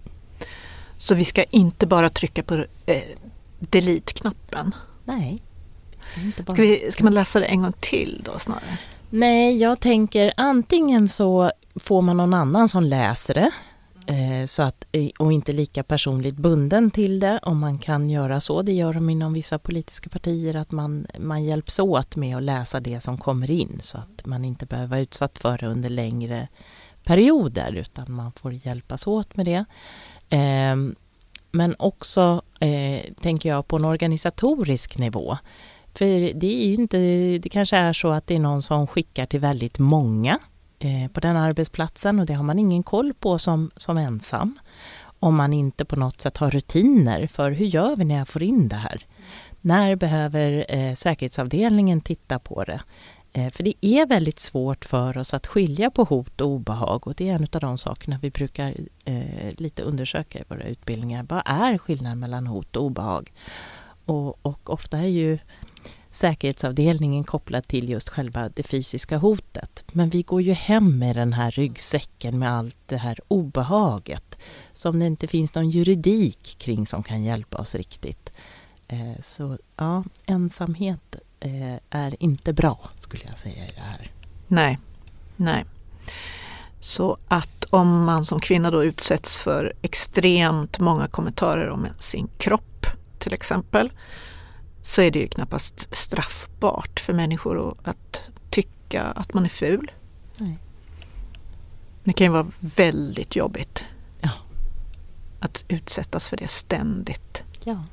[1.00, 2.54] Så vi ska inte bara trycka på
[2.86, 3.02] eh,
[3.58, 4.74] delete-knappen?
[5.04, 5.42] Nej.
[6.00, 6.52] Ska, inte bara...
[6.52, 8.78] ska, vi, ska man läsa det en gång till då snarare?
[9.10, 13.50] Nej, jag tänker antingen så får man någon annan som läser det
[14.06, 18.40] eh, så att, eh, och inte lika personligt bunden till det om man kan göra
[18.40, 18.62] så.
[18.62, 22.80] Det gör de inom vissa politiska partier att man, man hjälps åt med att läsa
[22.80, 26.48] det som kommer in så att man inte behöver vara utsatt för det under längre
[27.04, 29.64] perioder utan man får hjälpas åt med det.
[30.30, 30.76] Eh,
[31.52, 35.38] men också, eh, tänker jag, på en organisatorisk nivå.
[35.94, 36.98] För det är ju inte,
[37.38, 40.38] det kanske är så att det är någon som skickar till väldigt många
[40.78, 44.58] eh, på den arbetsplatsen och det har man ingen koll på som, som ensam.
[45.20, 48.42] Om man inte på något sätt har rutiner för hur gör vi när jag får
[48.42, 49.06] in det här?
[49.60, 52.80] När behöver eh, säkerhetsavdelningen titta på det?
[53.32, 57.14] Eh, för det är väldigt svårt för oss att skilja på hot och obehag och
[57.14, 61.26] det är en av de sakerna vi brukar eh, lite undersöka i våra utbildningar.
[61.28, 63.32] Vad är skillnaden mellan hot och obehag?
[64.04, 65.38] Och, och ofta är ju
[66.10, 69.84] säkerhetsavdelningen kopplad till just själva det fysiska hotet.
[69.92, 74.38] Men vi går ju hem med den här ryggsäcken med allt det här obehaget
[74.72, 78.32] som det inte finns någon juridik kring som kan hjälpa oss riktigt.
[78.88, 84.10] Eh, så ja, ensamhet eh, är inte bra, skulle jag säga i det här.
[84.46, 84.78] Nej,
[85.36, 85.64] nej.
[86.80, 92.86] Så att om man som kvinna då utsätts för extremt många kommentarer om sin kropp
[93.18, 93.90] till exempel
[94.82, 99.90] så är det ju knappast straffbart för människor att tycka att man är ful.
[100.38, 100.58] Nej.
[102.04, 103.84] Det kan ju vara väldigt jobbigt
[104.20, 104.30] ja.
[105.40, 107.42] att utsättas för det ständigt.
[107.64, 107.84] Ja.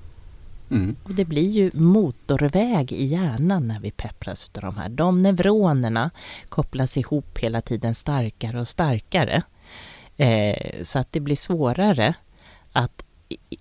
[0.70, 0.96] Mm.
[1.04, 4.90] Och det blir ju motorväg i hjärnan när vi peppras av de här.
[4.90, 6.12] De neuronerna
[6.50, 9.42] kopplas ihop hela tiden starkare och starkare.
[10.18, 12.14] Eh, så att det blir svårare
[12.72, 13.04] att,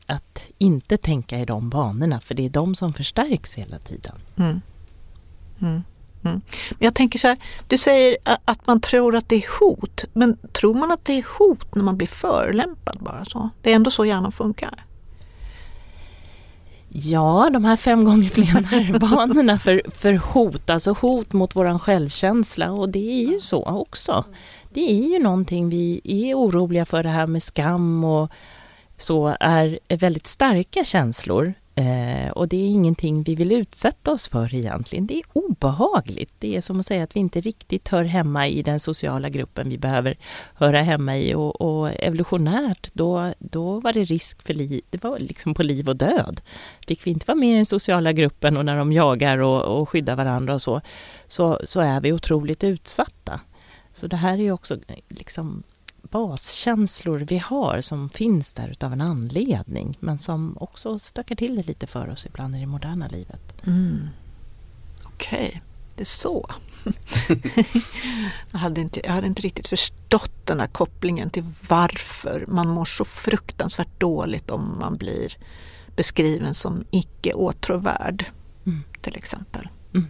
[0.07, 4.15] att inte tänka i de banorna för det är de som förstärks hela tiden.
[4.37, 4.61] Mm.
[5.61, 5.83] Mm.
[6.25, 6.41] Mm.
[6.71, 7.37] Men jag tänker så här,
[7.69, 11.27] du säger att man tror att det är hot, men tror man att det är
[11.39, 13.51] hot när man blir förolämpad bara så?
[13.63, 14.86] Det är ändå så hjärnan funkar.
[16.99, 22.73] Ja, de här fem gånger fler nervbanorna för, för hot, alltså hot mot våran självkänsla.
[22.73, 24.25] Och det är ju så också.
[24.71, 28.31] Det är ju någonting vi är oroliga för det här med skam och
[28.97, 34.55] så är väldigt starka känslor Eh, och det är ingenting vi vill utsätta oss för
[34.55, 35.07] egentligen.
[35.07, 36.35] Det är obehagligt.
[36.39, 39.69] Det är som att säga att vi inte riktigt hör hemma i den sociala gruppen
[39.69, 40.17] vi behöver
[40.55, 41.35] höra hemma i.
[41.35, 44.83] Och, och evolutionärt, då, då var det risk för liv.
[44.91, 46.41] Det var liksom på liv och död.
[46.87, 49.89] Fick vi inte vara med i den sociala gruppen och när de jagar och, och
[49.89, 50.81] skyddar varandra och så,
[51.27, 53.41] så, så är vi otroligt utsatta.
[53.93, 55.63] Så det här är ju också liksom
[56.17, 61.67] baskänslor vi har som finns där utav en anledning men som också stökar till det
[61.67, 63.67] lite för oss ibland i det moderna livet.
[63.67, 64.09] Mm.
[65.05, 65.61] Okej, okay.
[65.95, 66.51] det är så.
[68.51, 72.85] jag, hade inte, jag hade inte riktigt förstått den här kopplingen till varför man mår
[72.85, 75.37] så fruktansvärt dåligt om man blir
[75.97, 78.25] beskriven som icke åtråvärd
[78.67, 78.85] mm.
[79.03, 79.69] till exempel.
[79.95, 80.09] Mm.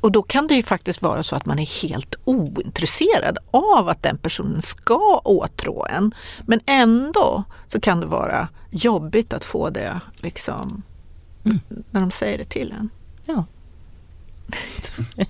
[0.00, 4.02] Och då kan det ju faktiskt vara så att man är helt ointresserad av att
[4.02, 6.14] den personen ska åtrå en.
[6.46, 10.82] Men ändå så kan det vara jobbigt att få det liksom
[11.44, 11.60] mm.
[11.90, 12.88] när de säger det till en.
[13.24, 13.44] Ja.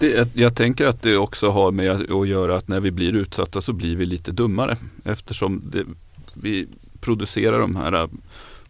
[0.00, 3.60] det, jag tänker att det också har med att göra att när vi blir utsatta
[3.60, 5.84] så blir vi lite dummare eftersom det,
[6.34, 6.68] vi
[7.00, 8.08] producerar de här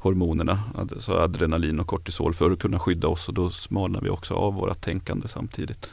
[0.05, 4.35] hormonerna, alltså adrenalin och kortisol för att kunna skydda oss och då smalnar vi också
[4.35, 5.91] av vårt tänkande samtidigt.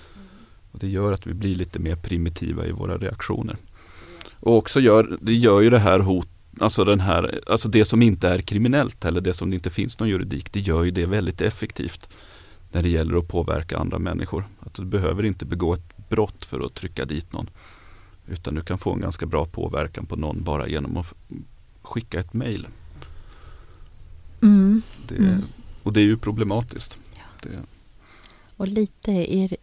[0.71, 3.57] Och det gör att vi blir lite mer primitiva i våra reaktioner.
[4.39, 6.27] Och också gör, det gör ju det här hot,
[6.59, 9.99] alltså, den här, alltså det som inte är kriminellt eller det som det inte finns
[9.99, 12.09] någon juridik, det gör ju det väldigt effektivt
[12.71, 14.43] när det gäller att påverka andra människor.
[14.59, 17.49] Att du behöver inte begå ett brott för att trycka dit någon.
[18.27, 21.13] Utan du kan få en ganska bra påverkan på någon bara genom att
[21.81, 22.67] skicka ett mail.
[24.41, 24.81] Mm.
[25.07, 25.43] Det, mm.
[25.83, 26.97] Och det är ju problematiskt.
[27.43, 27.49] Ja.
[28.57, 29.57] Och lite är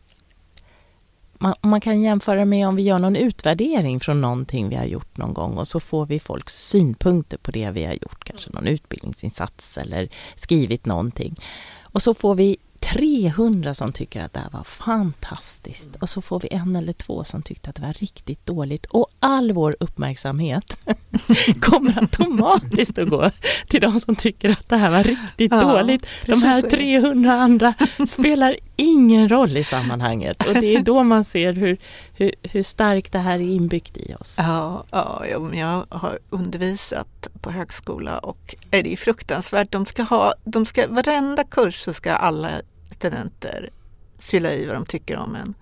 [1.39, 5.17] man, man, kan jämföra med om vi gör någon utvärdering från någonting vi har gjort
[5.17, 8.67] någon gång och så får vi folks synpunkter på det vi har gjort, kanske någon
[8.67, 11.37] utbildningsinsats eller skrivit någonting.
[11.83, 12.57] Och så får vi
[12.93, 17.25] 300 som tycker att det här var fantastiskt och så får vi en eller två
[17.25, 20.79] som tyckte att det var riktigt dåligt och all vår uppmärksamhet
[21.61, 23.31] kommer automatiskt att gå
[23.69, 26.07] till de som tycker att det här var riktigt ja, dåligt.
[26.27, 27.75] De här 300 andra
[28.07, 31.79] spelar ingen roll i sammanhanget och det är då man ser hur,
[32.15, 34.37] hur, hur starkt det här är inbyggt i oss.
[34.39, 39.73] Ja, ja, jag har undervisat på högskola och är det är fruktansvärt.
[39.73, 42.51] De ska ha, de ska, varenda kurs så ska alla
[42.99, 43.71] studenter
[44.19, 45.55] fylla i vad de tycker om en.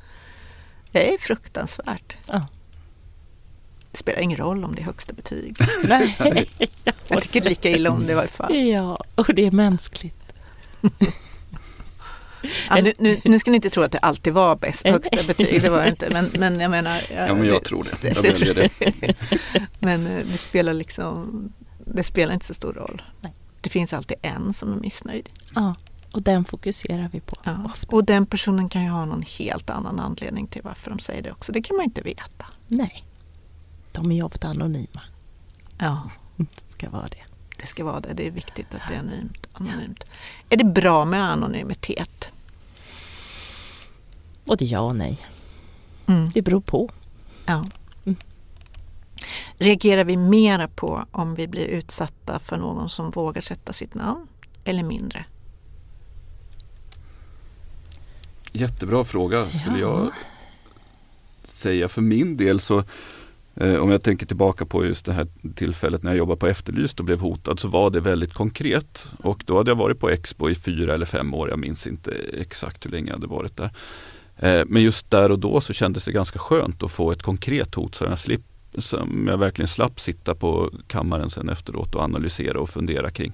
[0.92, 2.16] Det är fruktansvärt.
[2.27, 2.46] Ja.
[3.92, 5.57] Det spelar ingen roll om det är högsta betyg.
[5.85, 6.16] Nej.
[7.09, 8.55] Jag tycker lika illa om det i varje fall.
[8.57, 10.16] Ja, och det är mänskligt.
[12.68, 15.62] Ja, nu, nu, nu, ska ni inte tro att det alltid var bäst högsta betyg,
[15.62, 16.11] det var det inte.
[16.11, 17.01] Men, men jag menar...
[17.11, 18.09] Ja, men jag tror det.
[18.09, 18.70] Jag väljer det.
[19.79, 21.53] men eh, det spelar liksom,
[21.85, 23.03] det spelar inte så stor roll.
[23.20, 23.33] Nej.
[23.61, 25.29] Det finns alltid en som är missnöjd.
[25.55, 25.75] Ja.
[26.16, 27.37] Och den fokuserar vi på.
[27.44, 27.70] Ja.
[27.88, 31.33] Och den personen kan ju ha någon helt annan anledning till varför de säger det
[31.33, 31.52] också.
[31.52, 32.46] Det kan man inte veta.
[32.68, 33.05] Nej.
[33.92, 35.00] De är ju ofta anonyma.
[35.79, 36.11] Ja.
[36.37, 37.22] Det ska vara det.
[37.57, 38.12] Det ska vara det.
[38.12, 39.46] Det är viktigt att det är anonymt.
[39.52, 40.05] anonymt.
[40.48, 42.29] Är det bra med anonymitet?
[44.44, 45.18] Både ja och nej.
[46.07, 46.31] Mm.
[46.31, 46.90] Det beror på.
[47.46, 47.66] Ja.
[48.05, 48.16] Mm.
[49.59, 54.26] Reagerar vi mera på om vi blir utsatta för någon som vågar sätta sitt namn
[54.64, 55.24] eller mindre?
[58.57, 60.02] Jättebra fråga skulle ja.
[60.02, 60.12] jag
[61.44, 61.88] säga.
[61.88, 62.82] För min del så
[63.54, 66.98] eh, om jag tänker tillbaka på just det här tillfället när jag jobbade på Efterlyst
[66.98, 69.09] och blev hotad så var det väldigt konkret.
[69.18, 71.48] Och då hade jag varit på Expo i fyra eller fem år.
[71.48, 73.70] Jag minns inte exakt hur länge jag hade varit där.
[74.36, 77.74] Eh, men just där och då så kändes det ganska skönt att få ett konkret
[77.74, 78.42] hot så jag, slip,
[78.78, 83.32] som jag verkligen slapp sitta på kammaren sen efteråt och analysera och fundera kring.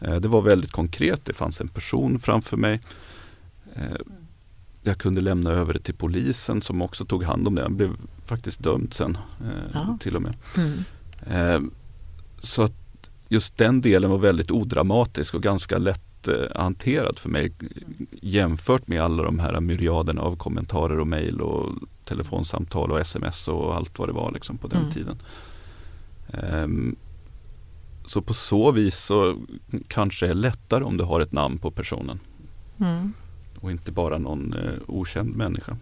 [0.00, 1.24] Eh, det var väldigt konkret.
[1.24, 2.80] Det fanns en person framför mig
[4.82, 7.62] jag kunde lämna över det till polisen som också tog hand om det.
[7.62, 9.18] Han blev faktiskt dömd sen
[9.74, 10.34] eh, till och med.
[10.56, 10.84] Mm.
[11.26, 11.70] Eh,
[12.38, 17.52] så att just den delen var väldigt odramatisk och ganska lätt eh, hanterad för mig
[18.10, 21.72] jämfört med alla de här myriaderna av kommentarer och mejl och
[22.04, 24.92] telefonsamtal och sms och allt vad det var liksom på den mm.
[24.92, 25.16] tiden.
[26.32, 26.96] Ehm,
[28.04, 29.36] så på så vis så
[29.88, 32.20] kanske det är lättare om du har ett namn på personen.
[32.80, 33.12] Mm.
[33.62, 35.76] Och inte bara någon eh, okänd människa.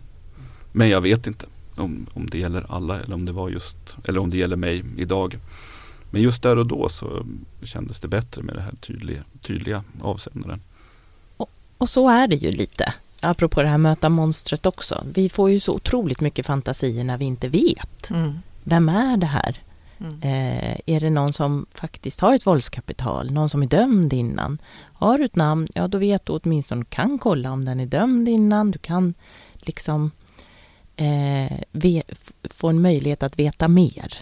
[0.72, 4.20] Men jag vet inte om, om det gäller alla eller om det var just eller
[4.20, 5.38] om det gäller mig idag.
[6.10, 7.26] Men just där och då så
[7.62, 10.60] kändes det bättre med det här tydliga, tydliga avsändaren.
[11.36, 12.94] Och, och så är det ju lite.
[13.20, 15.04] Apropå det här möta monstret också.
[15.14, 18.10] Vi får ju så otroligt mycket fantasier när vi inte vet.
[18.10, 18.38] Mm.
[18.64, 19.56] Vem är det här?
[20.00, 20.14] Mm.
[20.22, 23.32] Eh, är det någon som faktiskt har ett våldskapital?
[23.32, 24.58] Någon som är dömd innan?
[24.92, 27.86] Har du ett namn, ja då vet du åtminstone, du kan kolla om den är
[27.86, 28.70] dömd innan.
[28.70, 29.14] Du kan
[29.54, 30.10] liksom
[30.96, 32.02] eh, ve,
[32.50, 34.14] få en möjlighet att veta mer.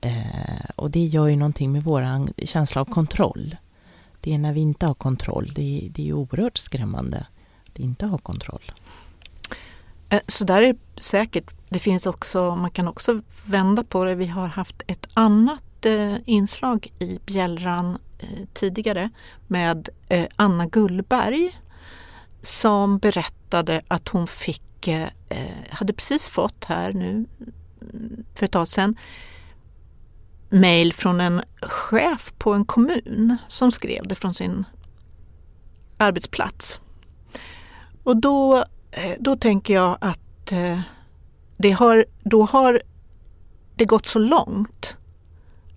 [0.00, 3.56] Eh, och det gör ju någonting med vår känsla av kontroll.
[4.20, 5.52] Det är när vi inte har kontroll.
[5.54, 7.26] Det är, det är ju oerhört skrämmande
[7.66, 8.72] att inte ha kontroll.
[10.08, 11.55] Eh, så där är det säkert.
[11.68, 14.14] Det finns också, man kan också vända på det.
[14.14, 19.10] Vi har haft ett annat eh, inslag i Bjällran eh, tidigare
[19.46, 21.60] med eh, Anna Gullberg
[22.42, 27.26] som berättade att hon fick, eh, eh hade precis fått här nu
[27.80, 28.96] mm, för ett tag sedan
[30.48, 34.64] mejl från en chef på en kommun som skrev det från sin
[35.96, 36.80] arbetsplats.
[38.02, 40.80] Och då, eh, då tänker jag att eh,
[41.56, 42.82] det har, då har
[43.74, 44.96] det gått så långt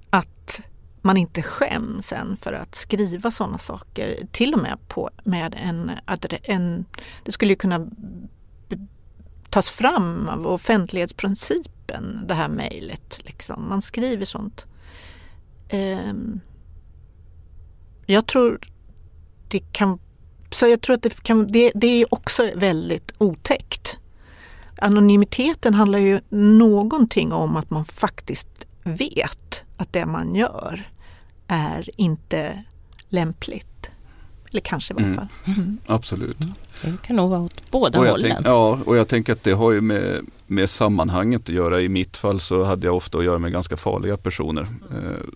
[0.09, 0.61] att
[1.01, 4.19] man inte skäms än för att skriva sådana saker.
[4.31, 5.91] Till och med på, med en,
[6.43, 6.85] en...
[7.23, 7.87] Det skulle ju kunna
[9.49, 13.21] tas fram av offentlighetsprincipen, det här mejlet.
[13.25, 13.69] Liksom.
[13.69, 14.65] Man skriver sånt.
[15.69, 16.39] Ehm,
[18.05, 18.59] jag tror
[19.47, 19.99] det kan...
[20.51, 23.99] Så jag tror att det, kan, det, det är också väldigt otäckt.
[24.81, 28.47] Anonymiteten handlar ju någonting om att man faktiskt
[28.83, 30.89] vet att det man gör
[31.47, 32.63] är inte
[33.09, 33.65] lämpligt.
[34.51, 35.17] Eller kanske i varje Mm.
[35.17, 35.27] fall.
[35.55, 35.77] Mm.
[35.85, 36.37] Absolut.
[36.81, 38.31] Det kan nog vara åt båda Och hållen.
[38.35, 41.81] tänk, ja, och jag tänker att det har ju med, med sammanhanget att göra.
[41.81, 44.61] I mitt fall så hade jag ofta att göra med ganska farliga personer.
[44.91, 45.27] Eh,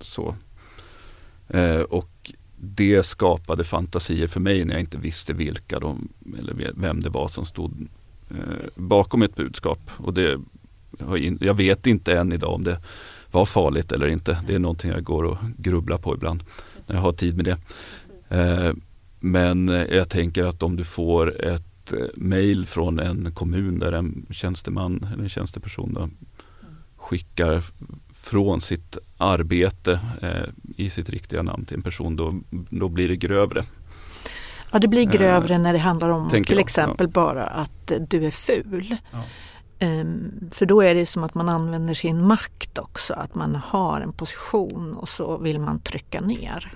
[0.00, 0.34] så.
[1.48, 7.02] Eh, och det skapade fantasier för mig när jag inte visste vilka de, eller vem
[7.02, 7.88] det var som stod
[8.32, 9.90] Eh, bakom ett budskap.
[9.96, 10.40] Och det,
[11.40, 12.78] jag vet inte än idag om det
[13.30, 14.38] var farligt eller inte.
[14.46, 16.44] Det är någonting jag går och grubblar på ibland
[16.86, 17.58] när jag har tid med det.
[18.36, 18.72] Eh,
[19.20, 24.26] men jag tänker att om du får ett mejl mail från en kommun där en
[24.30, 26.10] tjänsteman eller en tjänsteperson då,
[26.96, 27.62] skickar
[28.12, 33.16] från sitt arbete eh, i sitt riktiga namn till en person då, då blir det
[33.16, 33.64] grövre.
[34.72, 38.30] Ja, det blir grövre när det handlar om till exempel bara att eh, du är
[38.30, 38.96] ful.
[39.10, 39.18] Ja.
[39.78, 44.00] Ehm, för då är det som att man använder sin makt också, att man har
[44.00, 46.72] en position och så vill man trycka ner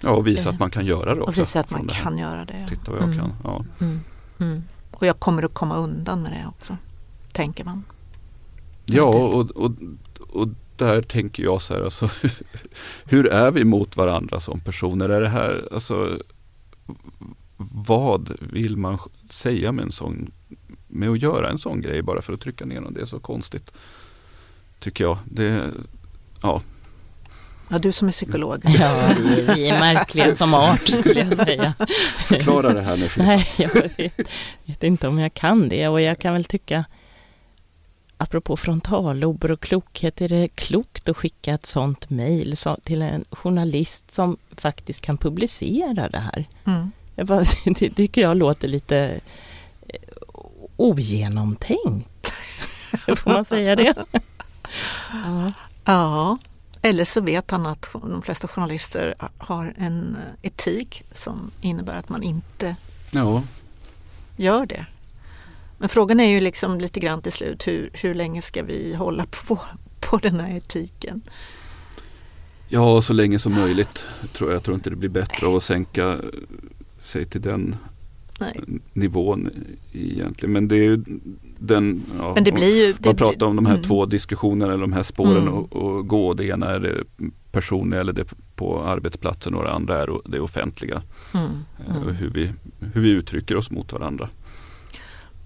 [0.00, 1.30] Ja, och visa Eh, att man kan göra det också.
[1.30, 2.66] och visa att man kan göra det.
[2.68, 3.18] Titta vad jag Mm.
[3.18, 3.32] kan.
[3.44, 3.64] Ja.
[3.80, 4.00] Mm.
[4.40, 4.62] Mm.
[4.90, 6.76] Och jag kommer att komma undan med det också,
[7.32, 7.84] tänker man.
[8.84, 9.72] Ja, och, och,
[10.32, 12.08] och där tänker jag så här, alltså,
[13.04, 15.08] hur är vi mot varandra som personer?
[15.08, 16.18] Är det här, alltså,
[17.56, 18.98] vad vill man
[19.30, 20.32] säga med en sån,
[20.86, 22.92] med att göra en sån grej bara för att trycka ner någon?
[22.92, 23.72] Det är så konstigt.
[24.78, 25.18] Tycker jag.
[25.24, 25.70] Det,
[26.42, 26.62] ja,
[27.70, 28.62] Ja, du som är psykolog.
[28.64, 29.14] Ja,
[29.54, 31.74] vi, är märkliga som art skulle jag säga.
[32.26, 33.32] förklara det här nu Filippa.
[33.32, 34.30] Nej, jag vet,
[34.64, 36.84] vet inte om jag kan det och jag kan väl tycka
[38.20, 43.24] Apropå frontallober och klokhet, är det klokt att skicka ett sånt mejl så, till en
[43.30, 46.44] journalist som faktiskt kan publicera det här?
[46.64, 46.90] Mm.
[47.14, 49.20] Jag bara, det tycker jag låter lite
[49.88, 50.00] eh,
[50.76, 52.32] ogenomtänkt.
[53.16, 53.94] Får man säga det?
[55.12, 55.52] Ja.
[55.84, 56.38] Ja,
[56.82, 62.22] eller så vet han att de flesta journalister har en etik som innebär att man
[62.22, 62.76] inte
[63.10, 63.42] Ja,
[64.36, 64.86] gör det.
[65.78, 69.26] Men frågan är ju liksom lite grann till slut hur, hur länge ska vi hålla
[69.46, 69.60] på,
[70.00, 71.22] på den här etiken?
[72.68, 74.04] ja, så länge som möjligt.
[74.32, 76.18] Tror jag, jag tror inte det blir bättre att sänka eh,
[77.02, 77.76] sig till den
[78.40, 78.60] Nej.
[78.92, 79.50] nivån
[79.92, 80.52] egentligen.
[80.52, 81.04] Men det är ju
[81.58, 82.94] den, ja, Men det blir ju...
[83.04, 83.84] Man pratar om de här mm.
[83.84, 85.54] två diskussionerna eller de här spåren Mm.
[85.54, 86.34] och, och gå.
[86.34, 87.04] Det ena är det
[87.52, 88.24] personliga eller det
[88.56, 91.02] på arbetsplatsen och det andra är det offentliga.
[91.34, 91.46] Mm,
[91.88, 92.52] Eh, mm, hur, vi,
[92.92, 94.28] hur vi uttrycker oss mot varandra.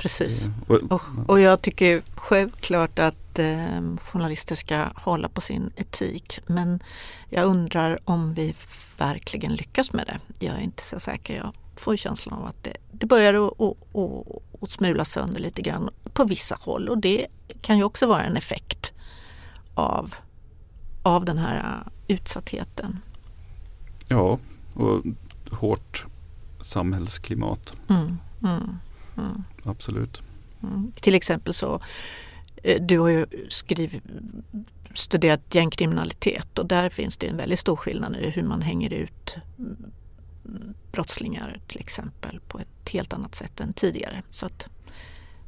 [0.03, 0.47] Precis.
[0.47, 6.41] Eh, Och, Och, jag tycker självklart att eh, journalister ska hålla på sin etik.
[6.47, 6.83] Men
[7.29, 8.55] jag undrar om vi
[8.99, 10.47] verkligen lyckas med det.
[10.47, 11.37] Jag är inte så säker.
[11.37, 15.63] Jag får känslan av att det, det börjar att, att, att, att smula sönder lite
[15.63, 16.89] grann på vissa håll.
[16.89, 17.27] Och det
[17.61, 18.93] kan ju också vara en effekt
[19.75, 20.15] av
[21.03, 22.99] av den här eh, utsattheten.
[24.09, 24.39] Ja,
[24.75, 25.03] och
[25.51, 26.07] hårt
[26.61, 27.75] samhällsklimat.
[27.89, 28.79] Mm, mm,
[29.17, 29.45] mm.
[29.63, 30.23] Absolut.
[30.63, 30.93] Mm.
[31.01, 31.81] Till exempel så,
[32.57, 34.01] eh, du har ju skriv,
[34.95, 39.37] studerat gängkriminalitet och där finns det en väldigt stor skillnad i hur man hänger ut
[39.59, 44.23] mm, brottslingar till exempel på ett helt annat sätt än tidigare.
[44.31, 44.69] Så att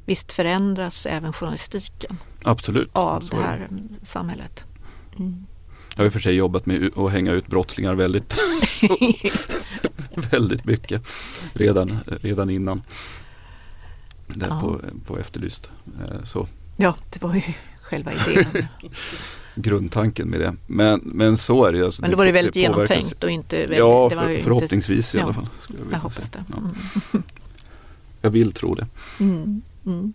[0.04, 2.90] visst förändras även journalistiken Absolut.
[2.92, 3.68] av Så det är här
[4.02, 4.64] samhället.
[5.18, 5.46] Mm.
[5.96, 8.34] Jag har i och för sig jobbat med att hänga ut brottslingar väldigt,
[10.30, 11.06] väldigt mycket
[11.52, 12.82] redan, redan innan.
[14.26, 14.60] Där Ja.
[14.60, 15.70] på, på Efterlyst.
[16.00, 17.42] Eh, Så Ja, det var ju
[17.82, 18.46] själva idén.
[19.54, 20.54] grundtanken med det.
[20.66, 21.84] Men, men så är det ju.
[21.84, 24.30] Alltså, Men då var det väldigt påverkas- genomtänkt och inte väldigt, Ja, det var för,
[24.30, 25.48] inte, förhoppningsvis i ja, alla fall.
[25.68, 26.28] jag vilja hoppas säga.
[26.32, 26.44] det.
[26.48, 26.74] Ja, Mm.
[28.20, 28.86] jag vill tro det.
[29.20, 29.62] Mm.
[29.86, 30.12] Mm.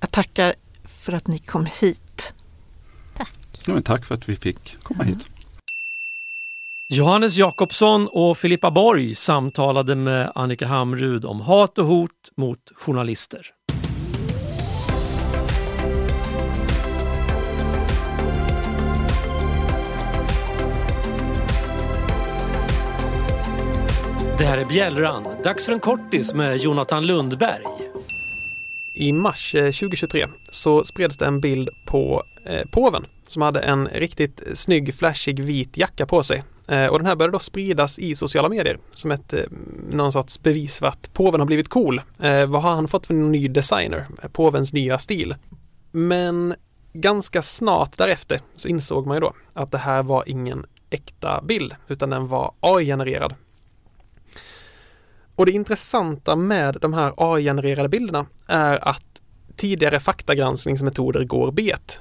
[0.00, 2.32] Jag tackar för att ni kom hit.
[3.18, 5.14] Ja, men tack för att vi fick komma Mm.
[5.18, 5.30] hit.
[6.88, 13.46] Johannes Jakobsson och Filippa Borg samtalade med Annika Hamrud om hat och hot mot journalister.
[24.38, 25.24] Det här är Bjällran.
[25.44, 27.62] Dags för en kortis med Jonathan Lundberg.
[28.94, 33.88] I mars eh, 2023 så spreds det en bild på eh, påven som hade en
[33.88, 36.44] riktigt snygg flashig vit jacka på sig.
[36.68, 39.42] Eh, och den här började då spridas i sociala medier som ett eh,
[39.90, 42.00] någon sorts bevis för att påven har blivit cool.
[42.18, 44.06] Eh, vad har han fått för ny designer?
[44.32, 45.34] Påvens nya stil.
[45.92, 46.54] Men
[46.92, 51.74] ganska snart därefter så insåg man ju då att det här var ingen äkta bild
[51.88, 53.34] utan den var AI-genererad.
[55.34, 59.22] Och det intressanta med de här AI-genererade bilderna är att
[59.56, 62.00] tidigare faktagranskningsmetoder går bet.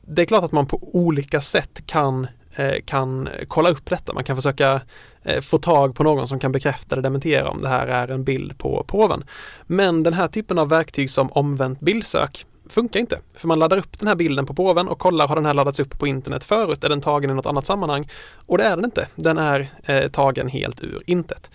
[0.00, 2.26] Det är klart att man på olika sätt kan,
[2.56, 4.12] Eh, kan kolla upp detta.
[4.12, 4.80] Man kan försöka
[5.22, 8.24] eh, få tag på någon som kan bekräfta eller dementera om det här är en
[8.24, 9.24] bild på påven.
[9.66, 13.18] Men den här typen av verktyg som omvänt bildsök funkar inte.
[13.34, 15.80] För man laddar upp den här bilden på påven och kollar har den här laddats
[15.80, 16.84] upp på internet förut?
[16.84, 18.08] Är den tagen i något annat sammanhang?
[18.46, 19.08] Och det är den inte.
[19.14, 21.50] Den är eh, tagen helt ur intet.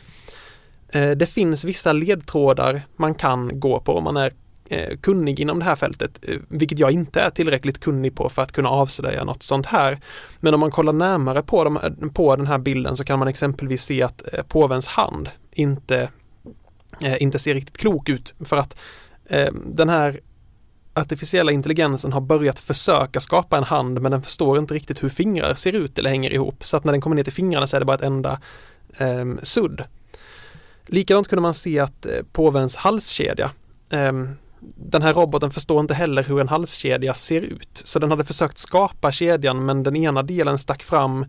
[0.90, 4.34] Eh, Det finns vissa ledtrådar man kan gå på om man är
[4.70, 8.42] Eh, kunnig inom det här fältet, eh, vilket jag inte är tillräckligt kunnig på för
[8.42, 10.00] att kunna avslöja något sånt här.
[10.40, 13.28] Men om man kollar närmare på, dem, eh, på den här bilden så kan man
[13.28, 16.10] exempelvis se att eh, påvens hand inte,
[17.04, 18.78] eh, inte ser riktigt klok ut för att
[19.26, 20.20] eh, den här
[20.94, 25.56] artificiella intelligensen har börjat försöka skapa en hand men den förstår inte riktigt hur fingrar
[25.56, 26.66] ser ut eller hänger ihop.
[26.66, 28.40] Så att när den kommer ner till fingrarna så är det bara ett enda
[28.98, 29.84] eh, sudd.
[30.86, 33.52] Likadant kunde man se att eh, påvens halskedja
[33.90, 34.30] ehm,
[34.76, 37.82] den här roboten förstår inte heller hur en halskedja ser ut.
[37.86, 41.26] Så den hade försökt skapa kedjan men den ena delen stack fram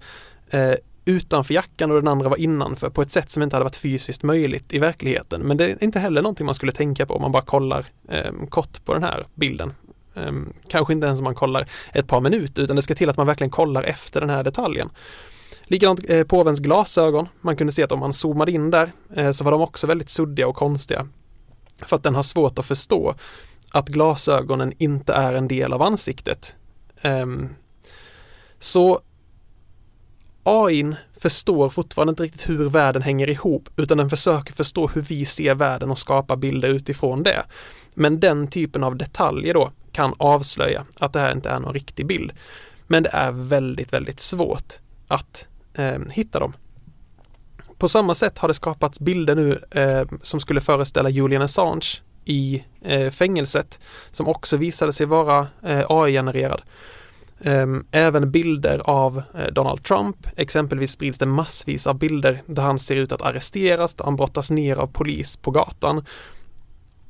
[0.51, 0.75] eh,
[1.05, 4.23] utanför jackan och den andra var innanför på ett sätt som inte hade varit fysiskt
[4.23, 5.41] möjligt i verkligheten.
[5.41, 8.33] Men det är inte heller någonting man skulle tänka på om man bara kollar eh,
[8.49, 9.73] kort på den här bilden.
[10.15, 10.33] Eh,
[10.69, 13.27] kanske inte ens om man kollar ett par minuter utan det ska till att man
[13.27, 14.91] verkligen kollar efter den här detaljen.
[15.63, 17.29] Likadant eh, påvens glasögon.
[17.41, 20.09] Man kunde se att om man zoomade in där eh, så var de också väldigt
[20.09, 21.07] suddiga och konstiga.
[21.83, 23.15] För att den har svårt att förstå
[23.71, 26.57] att glasögonen inte är en del av ansiktet.
[27.03, 27.49] Um,
[28.59, 29.01] så
[30.43, 35.25] AIn förstår fortfarande inte riktigt hur världen hänger ihop utan den försöker förstå hur vi
[35.25, 37.45] ser världen och skapa bilder utifrån det.
[37.95, 42.07] Men den typen av detaljer då kan avslöja att det här inte är någon riktig
[42.07, 42.33] bild.
[42.87, 44.75] Men det är väldigt, väldigt svårt
[45.09, 46.53] att eh, hitta dem.
[47.79, 52.65] På samma sätt har det skapats bilder nu eh, som skulle föreställa Julian Assange i
[52.83, 56.63] eh, fängelset som också visade sig vara eh, AI-genererad.
[57.41, 62.79] Ehm, även bilder av eh, Donald Trump, exempelvis sprids det massvis av bilder där han
[62.79, 66.05] ser ut att arresteras, där han brottas ner av polis på gatan.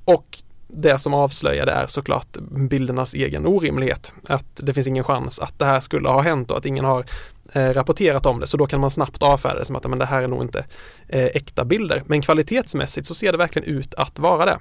[0.05, 2.37] Och det som avslöjar det är såklart
[2.71, 4.15] bildernas egen orimlighet.
[4.29, 7.05] Att det finns ingen chans att det här skulle ha hänt och att ingen har
[7.53, 8.47] eh, rapporterat om det.
[8.47, 10.65] Så då kan man snabbt avfärda det som att men det här är nog inte
[11.09, 12.03] eh, äkta bilder.
[12.07, 14.59] Men kvalitetsmässigt så ser det verkligen ut att vara det.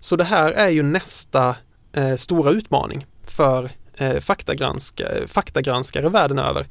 [0.00, 1.56] Så det här är ju nästa
[1.92, 6.66] eh, stora utmaning för eh, faktagranska, faktagranskare världen över.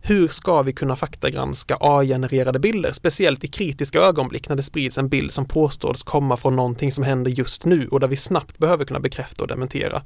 [0.00, 5.08] Hur ska vi kunna faktagranska AI-genererade bilder, speciellt i kritiska ögonblick när det sprids en
[5.08, 8.84] bild som påstås komma från någonting som händer just nu och där vi snabbt behöver
[8.84, 10.02] kunna bekräfta och dementera.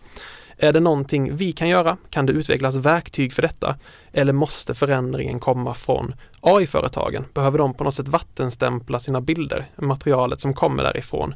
[0.63, 1.97] Är det någonting vi kan göra?
[2.11, 3.79] Kan det utvecklas verktyg för detta?
[4.13, 7.25] Eller måste förändringen komma från AI-företagen?
[7.35, 11.35] Behöver de på något sätt vattenstämpla sina bilder, materialet som kommer därifrån?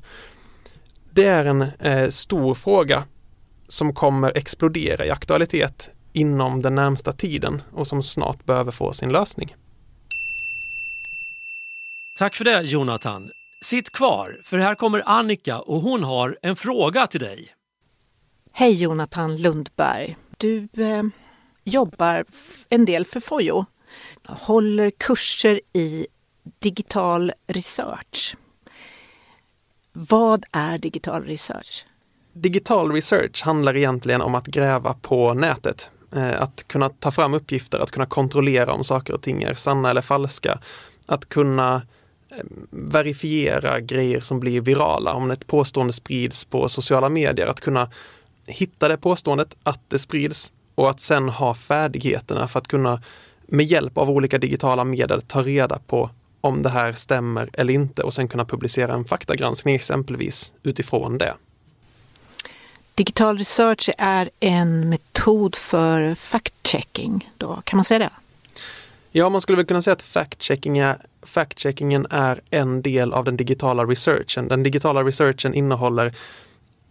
[1.10, 3.04] Det är en eh, stor fråga
[3.68, 9.12] som kommer explodera i aktualitet inom den närmsta tiden och som snart behöver få sin
[9.12, 9.54] lösning.
[12.18, 13.30] Tack för det Jonathan.
[13.64, 17.55] Sitt kvar, för här kommer Annika och hon har en fråga till dig.
[18.58, 20.16] Hej Jonathan Lundberg.
[20.36, 21.02] Du eh,
[21.64, 22.24] jobbar
[22.68, 23.64] en del för Fojo.
[24.26, 26.06] Håller kurser i
[26.58, 28.36] digital research.
[29.92, 31.86] Vad är digital research?
[32.32, 35.90] Digital research handlar egentligen om att gräva på nätet.
[36.14, 39.90] Eh, att kunna ta fram uppgifter, att kunna kontrollera om saker och ting är sanna
[39.90, 40.58] eller falska.
[41.06, 41.82] Att kunna
[42.30, 45.12] eh, verifiera grejer som blir virala.
[45.12, 47.90] Om ett påstående sprids på sociala medier, att kunna
[48.46, 53.02] hitta det påståendet, att det sprids och att sen ha färdigheterna för att kunna
[53.46, 58.02] med hjälp av olika digitala medel ta reda på om det här stämmer eller inte
[58.02, 61.34] och sen kunna publicera en faktagranskning exempelvis utifrån det.
[62.94, 68.10] Digital research är en metod för fact-checking, då kan man säga det?
[69.10, 73.36] Ja, man skulle väl kunna säga att fact-checking är, fact-checkingen är en del av den
[73.36, 74.48] digitala researchen.
[74.48, 76.14] Den digitala researchen innehåller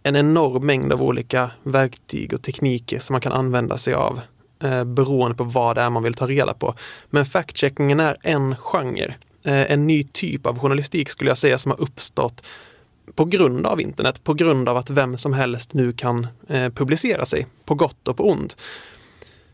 [0.06, 4.20] en enorm mängd av olika verktyg och tekniker som man kan använda sig av
[4.62, 6.74] eh, beroende på vad det är man vill ta reda på.
[7.10, 11.70] Men fact-checkingen är en genre, eh, en ny typ av journalistik skulle jag säga som
[11.70, 12.42] har uppstått
[13.14, 17.24] på grund av internet, på grund av att vem som helst nu kan eh, publicera
[17.24, 18.56] sig, på gott och på ont.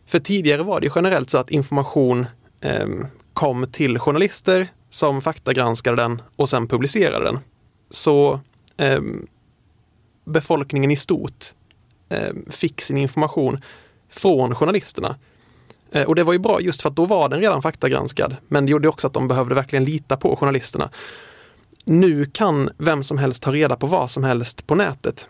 [0.06, 2.26] För tidigare var det generellt så att information
[2.60, 2.88] eh,
[3.32, 7.38] kom till journalister som faktagranskade den och sen publicerade den.
[7.90, 8.40] Så
[8.76, 9.00] eh,
[10.24, 11.54] befolkningen i stort
[12.08, 13.60] eh, fick sin information
[14.08, 15.16] från journalisterna.
[15.92, 18.36] Eh, och det var ju bra just för att då var den redan faktagranskad.
[18.48, 20.90] Men det gjorde också att de behövde verkligen lita på journalisterna.
[21.84, 25.28] Nu kan vem som helst ta reda på vad som helst på nätet.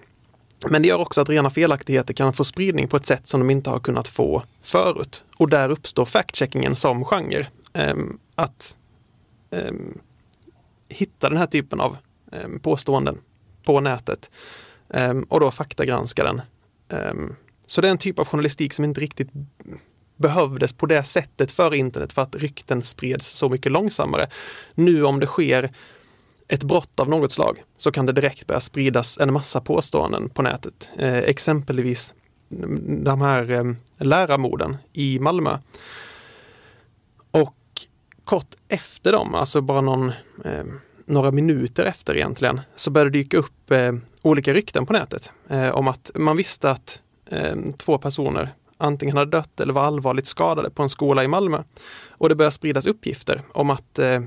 [0.70, 3.50] Men det gör också att rena felaktigheter kan få spridning på ett sätt som de
[3.50, 5.24] inte har kunnat få förut.
[5.36, 7.46] Och där uppstår fact-checkingen som genre.
[7.72, 8.76] Ehm, att
[9.50, 9.98] ehm,
[10.88, 11.96] hitta den här typen av
[12.32, 13.18] ehm, påståenden
[13.64, 14.30] på nätet
[14.92, 16.42] Ehm, och då faktagranska den.
[16.88, 17.34] Ehm,
[17.66, 19.28] så det är en typ av journalistik som inte riktigt
[20.16, 24.26] behövdes på det sättet för internet för att rykten spreds så mycket långsammare.
[24.74, 25.72] Nu om det sker
[26.48, 30.42] ett brott av något slag så kan det direkt börja spridas en massa påståenden på
[30.42, 30.90] nätet.
[30.96, 32.14] Eh, exempelvis
[33.04, 35.58] de här eh, lärarmorden i Malmö.
[37.30, 37.56] Och
[38.24, 40.12] kort efter dem, alltså bara någon,
[40.44, 40.64] eh,
[41.12, 43.92] några minuter efter egentligen, så började det dyka upp eh,
[44.22, 47.00] olika rykten på nätet eh, om att man visste att
[47.30, 51.62] eh, två personer antingen hade dött eller var allvarligt skadade på en skola i Malmö.
[52.08, 54.22] Och det började spridas uppgifter om att eh,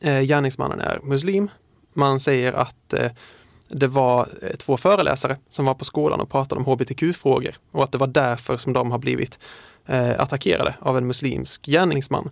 [0.00, 1.50] eh, gärningsmannen är muslim.
[1.92, 3.12] Man säger att eh,
[3.68, 7.92] det var eh, två föreläsare som var på skolan och pratade om hbtq-frågor och att
[7.92, 9.38] det var därför som de har blivit
[9.86, 12.30] eh, attackerade av en muslimsk gärningsman.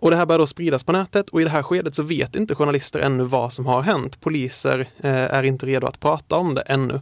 [0.00, 2.36] Och det här börjar då spridas på nätet och i det här skedet så vet
[2.36, 4.20] inte journalister ännu vad som har hänt.
[4.20, 7.00] Poliser eh, är inte redo att prata om det ännu.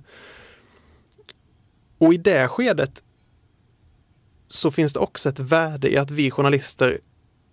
[1.98, 3.02] Och i det skedet
[4.48, 6.98] så finns det också ett värde i att vi journalister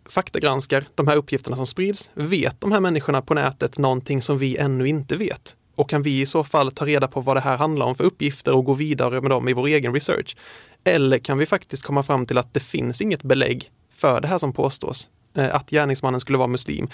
[0.09, 2.09] faktagranskar de här uppgifterna som sprids.
[2.13, 5.55] Vet de här människorna på nätet någonting som vi ännu inte vet?
[5.75, 8.03] Och kan vi i så fall ta reda på vad det här handlar om för
[8.03, 10.35] uppgifter och gå vidare med dem i vår egen research?
[10.83, 14.37] Eller kan vi faktiskt komma fram till att det finns inget belägg för det här
[14.37, 15.09] som påstås?
[15.35, 16.87] Eh, att gärningsmannen skulle vara muslim,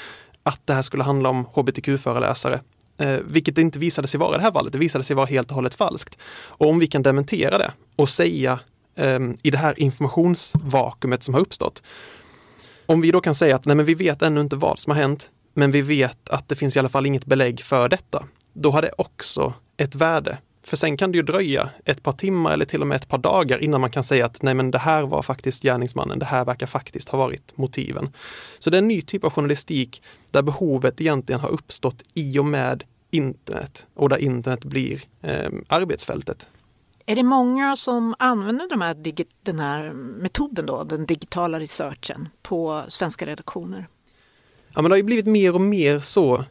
[0.44, 2.62] att det här skulle handla om hbtq-föreläsare,
[2.98, 4.74] eh, vilket det inte visade sig vara i det här fallet.
[4.74, 6.18] Det visade sig vara helt och hållet falskt.
[6.34, 8.60] Och om vi kan dementera det och säga
[8.96, 11.84] ehm, i det här informationsvakuumet som har uppstått,
[12.86, 14.98] om vi då kan säga att nej, men vi vet ännu inte vad som har
[14.98, 18.26] hänt, men vi vet att det finns i alla fall inget belägg för detta.
[18.54, 20.38] Då har det också ett värde.
[20.64, 23.18] För sen kan det ju dröja ett par timmar eller till och med ett par
[23.18, 26.46] dagar innan man kan säga att nej men det här var faktiskt gärningsmannen, det här
[26.46, 28.10] verkar faktiskt ha varit motiven.
[28.60, 30.02] Så det är en ny typ av journalistik
[30.32, 36.48] där behovet egentligen har uppstått i och med internet och där internet blir eh, arbetsfältet.
[37.06, 38.98] Är det många som använder de här,
[39.44, 43.88] den här metoden, då, den digitala researchen, på svenska redaktioner?
[44.74, 46.46] Ja, men det har ju blivit mer och mer så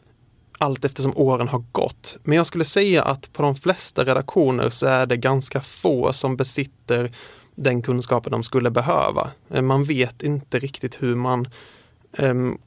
[0.61, 2.17] allt eftersom åren har gått.
[2.23, 6.37] Men jag skulle säga att på de flesta redaktioner så är det ganska få som
[6.37, 7.11] besitter
[7.55, 9.31] den kunskapen de skulle behöva.
[9.49, 11.47] Eh, man vet inte riktigt hur man
[12.17, 12.57] um,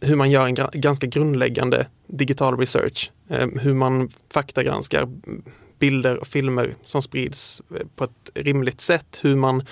[0.00, 3.10] hur man gör en ganska grundläggande digital research.
[3.28, 5.08] Um, hur man faktagranskar
[5.78, 9.20] bilder och filmer som sprids eh, på ett rimligt sätt.
[9.22, 9.62] Hur man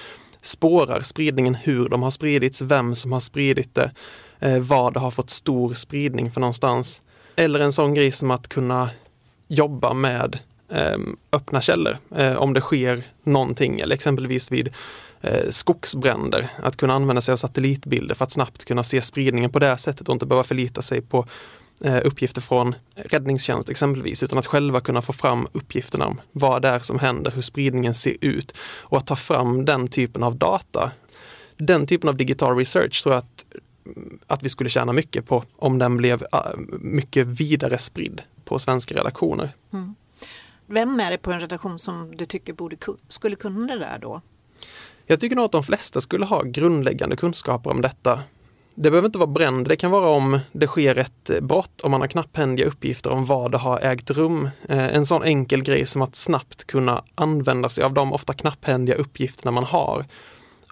[0.43, 3.91] spårar spridningen, hur de har spridits, vem som har spridit det,
[4.47, 7.03] uh, vad det har fått stor spridning för någonstans.
[7.37, 8.91] Eller en sån grej som att kunna
[9.49, 10.99] jobba med eh,
[11.33, 14.75] öppna källor eh, om det sker någonting eller exempelvis vid
[15.21, 16.49] eh, skogsbränder.
[16.63, 20.09] Att kunna använda sig av satellitbilder för att snabbt kunna se spridningen på det sättet
[20.09, 21.27] och inte behöva förlita sig på
[21.81, 26.69] eh, uppgifter från räddningstjänst exempelvis, utan att själva kunna få fram uppgifterna om vad det
[26.69, 30.93] är som händer, hur spridningen ser ut och att ta fram den typen av data.
[31.57, 33.45] Den typen av digital research tror jag att,
[34.27, 38.95] att vi skulle tjäna mycket på om den blev uh, mycket vidare spridd på svenska
[38.95, 39.51] redaktioner.
[39.73, 39.95] Mm.
[40.67, 42.77] Vem är det på en redaktion som du tycker borde,
[43.09, 44.21] skulle kunna det där då?
[45.07, 48.23] Jag tycker nog att de flesta skulle ha grundläggande kunskaper om detta.
[48.75, 52.01] Det behöver inte vara bränd, det kan vara om det sker ett brott, om man
[52.01, 54.51] har knapphändiga uppgifter om vad det har ägt rum.
[54.69, 58.97] Eh, en sån enkel grej som att snabbt kunna använda sig av de ofta knapphändiga
[58.97, 60.07] uppgifterna man har.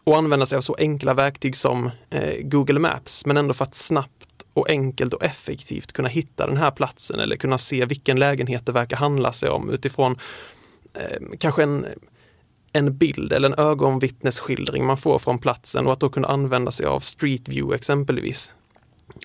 [0.05, 3.75] Och använda sig av så enkla verktyg som eh, Google Maps, men ändå för att
[3.75, 8.67] snabbt och enkelt och effektivt kunna hitta den här platsen eller kunna se vilken lägenhet
[8.67, 10.19] det verkar handla sig om utifrån
[10.95, 11.87] eh, kanske en
[12.73, 16.87] en bild eller en ögonvittnesskildring man får från platsen och att då kunna använda sig
[16.87, 18.53] av Street View exempelvis.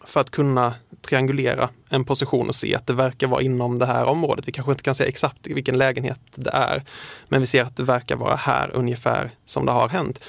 [0.05, 4.05] För att kunna triangulera en position och se att det verkar vara inom det här
[4.05, 4.47] området.
[4.47, 6.84] Vi kanske inte kan säga exakt vilken lägenhet det är,
[7.28, 10.23] men vi ser att det verkar vara här ungefär som det har hänt.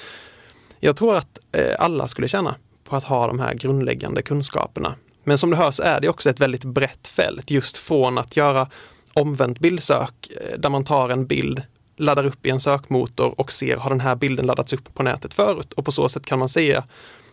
[0.79, 4.95] Jag tror att eh, alla skulle tjäna på att ha de här grundläggande kunskaperna.
[5.23, 8.37] Men som du hör så är det också ett väldigt brett fält, just från att
[8.37, 8.67] göra
[9.13, 11.61] omvänt bildsök eh, där man tar en bild
[11.99, 15.33] laddar upp i en sökmotor och ser, har den här bilden laddats upp på nätet
[15.33, 15.73] förut?
[15.73, 16.83] Och på så sätt kan man säga,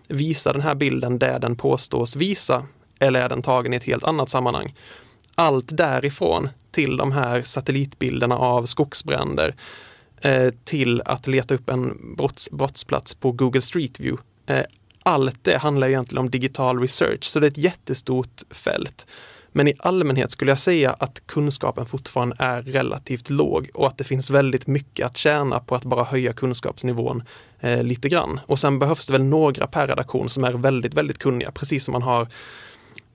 [0.08, 2.66] visar den här bilden det den påstås visa?
[2.98, 4.74] Eller är den tagen i ett helt annat sammanhang?
[5.34, 9.54] Allt därifrån till de här satellitbilderna av skogsbränder eh,
[10.20, 14.22] Eh, till att leta upp en brotts, brottsplats på Google Street View.
[14.46, 14.64] Eh,
[15.02, 19.06] Allt det handlar egentligen om digital research, så det är ett jättestort fält.
[19.52, 24.04] Men i allmänhet skulle jag säga att kunskapen fortfarande är relativt låg och att det
[24.04, 27.22] finns väldigt mycket att tjäna på att bara höja kunskapsnivån
[27.60, 28.40] eh, lite grann.
[28.46, 31.92] Och sen behövs det väl några per redaktion som är väldigt, väldigt kunniga, precis som
[31.92, 32.28] man har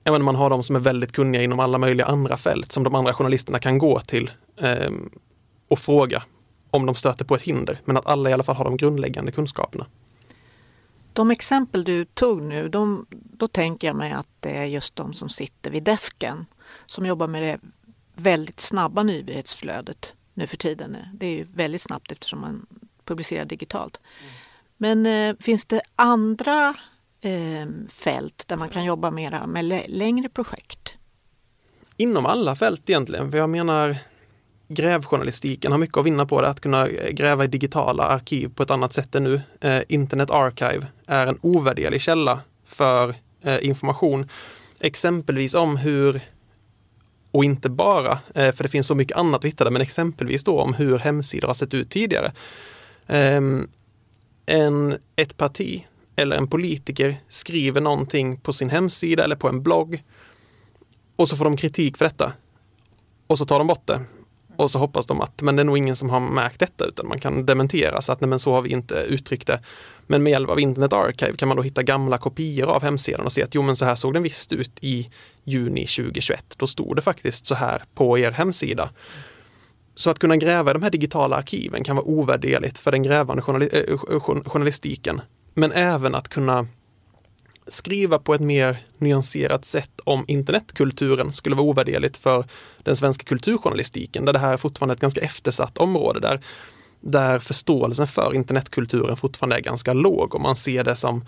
[0.04, 2.96] Även man har de som är väldigt kunniga inom alla möjliga andra fält som de
[2.96, 4.92] andra journalisterna kan gå till eh,
[5.68, 6.24] och fråga
[6.72, 7.82] om de stöter på ett hinder.
[7.86, 9.86] Men att alla i alla fall har de grundläggande kunskaperna.
[11.14, 15.14] De exempel du tog nu, de, då tänker jag mig att det är just de
[15.14, 16.46] som sitter vid desken
[16.86, 17.60] som jobbar med det
[18.16, 20.98] väldigt snabba nyhetsflödet nu för tiden.
[21.14, 22.66] Det är ju väldigt snabbt eftersom man
[23.06, 24.00] publicerar digitalt.
[24.78, 26.74] Men eh, finns det andra
[27.22, 30.96] eh, fält där man kan jobba mera med längre projekt?
[31.98, 33.98] Inom alla fält egentligen, för jag menar
[34.74, 38.64] grävjournalistiken har mycket att vinna på det, att kunna eh, gräva i digitala arkiv på
[38.64, 39.42] ett annat sätt än nu.
[39.62, 44.30] Eh, Internet Archive är en ovärderlig källa för eh, information,
[44.80, 46.22] exempelvis om hur
[47.32, 50.44] och inte bara, eh, för det finns så mycket annat att hitta där, men exempelvis
[50.44, 52.32] då om hur hemsidor har sett ut tidigare.
[53.08, 53.70] Ehm,
[54.46, 60.04] en, ett parti eller en politiker skriver någonting på sin hemsida eller på en blogg
[61.16, 62.34] och så får de kritik för detta.
[63.28, 64.02] Och så tar de bort det
[64.64, 67.08] och så hoppas de att, men det är nog ingen som har märkt detta utan
[67.08, 69.60] man kan dementera så att nej men så har vi inte uttryckt det.
[70.08, 73.32] Men med hjälp av Internet Archive kan man då hitta gamla kopior av hemsidan och
[73.32, 75.10] se att jo men så här såg den visst ut i
[75.44, 76.46] juni 2021.
[76.58, 78.90] Då stod det faktiskt så här på er hemsida.
[79.96, 83.42] Så att kunna gräva i de här digitala arkiven kan vara ovärderligt för den grävande
[83.42, 85.22] journali eh, journalistiken.
[85.54, 86.68] Men även att kunna
[87.68, 92.46] skriva på ett mer nyanserat sätt om internetkulturen skulle vara ovärderligt för
[92.84, 96.42] den svenska kulturjournalistiken, där det här är fortfarande ett ganska eftersatt område där,
[97.00, 101.26] där förståelsen för internetkulturen fortfarande är ganska låg och man ser det som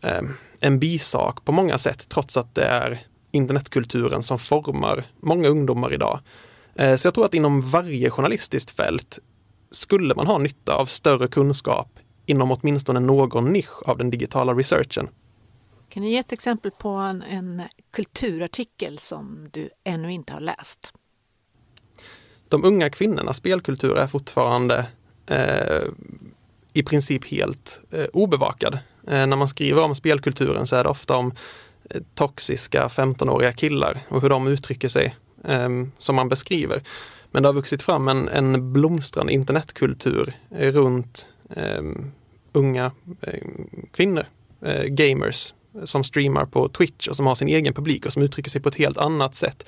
[0.00, 0.22] eh,
[0.60, 2.98] en bisak på många sätt, trots att det är
[3.30, 6.20] internetkulturen som formar många ungdomar idag.
[6.74, 9.18] Eh, så jag tror att inom varje journalistiskt fält
[9.70, 15.08] skulle man ha nytta av större kunskap inom åtminstone någon nisch av den digitala researchen.
[15.90, 20.92] Kan du ge ett exempel på en, en kulturartikel som du ännu inte har läst?
[22.48, 24.86] De unga kvinnornas spelkultur är fortfarande
[25.26, 25.82] eh,
[26.72, 28.78] i princip helt eh, obevakad.
[29.06, 31.32] Eh, när man skriver om spelkulturen så är det ofta om
[31.90, 36.82] eh, toxiska 15-åriga killar och hur de uttrycker sig ehm, som man beskriver.
[37.30, 42.10] Men det har vuxit fram en, en blomstrande internetkultur eh, runt ehm,
[42.52, 43.46] unga eh,
[43.92, 44.26] kvinnor,
[44.62, 45.54] eh, gamers
[45.84, 48.68] som streamar på Twitch och som har sin egen publik och som uttrycker sig på
[48.68, 49.64] ett helt annat sätt.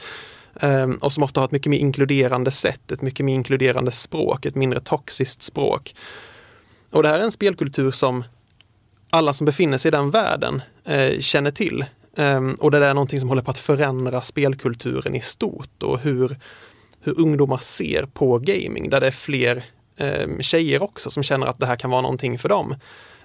[0.55, 4.46] Um, och som ofta har ett mycket mer inkluderande sätt, ett mycket mer inkluderande språk,
[4.46, 5.94] ett mindre toxiskt språk.
[6.90, 8.24] Och det här är en spelkultur som
[9.11, 11.84] alla som befinner sig i den världen eh, känner till.
[12.16, 16.36] Um, och det är någonting som håller på att förändra spelkulturen i stort och hur
[17.03, 19.64] hur ungdomar ser på gaming, där det är fler
[19.96, 22.74] eh, tjejer också som känner att det här kan vara någonting för dem.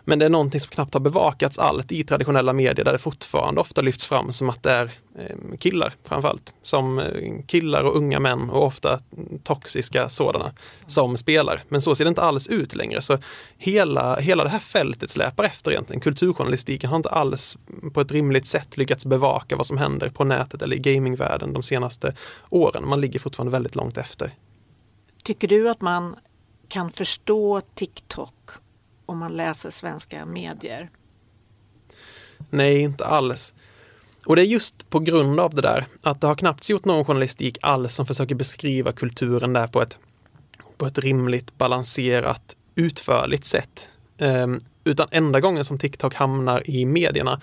[0.10, 3.62] Men det är någonting som knappt har bevakats allt i traditionella medier där det fortfarande
[3.62, 6.54] ofta lyfts fram som att det är eh, killar framförallt.
[6.64, 7.06] Som eh,
[7.48, 9.00] killar och unga män och ofta
[9.44, 10.54] toxiska sådana
[10.86, 11.64] som spelar.
[11.70, 13.02] Men så ser det inte alls ut längre.
[13.02, 13.18] Så
[13.58, 16.02] hela, hela det här fältet släpar efter egentligen.
[16.02, 17.58] Kulturjournalistiken har inte alls
[17.94, 21.64] på ett rimligt sätt lyckats bevaka vad som händer på nätet eller i gamingvärlden de
[21.64, 22.16] senaste
[22.50, 22.88] åren.
[22.88, 24.32] Man ligger fortfarande väldigt långt efter.
[25.24, 26.16] Tycker du att man
[26.68, 28.34] kan förstå TikTok
[29.08, 30.90] om man läser svenska medier?
[32.50, 33.54] Nej, inte alls.
[34.26, 37.06] Och det är just på grund av det där, att det har knappt gjort någon
[37.06, 40.00] journalistik alls som försöker beskriva kulturen där på ett,
[40.78, 43.90] på ett rimligt, balanserat, utförligt sätt.
[44.18, 47.42] Um, utan enda gången som TikTok hamnar i medierna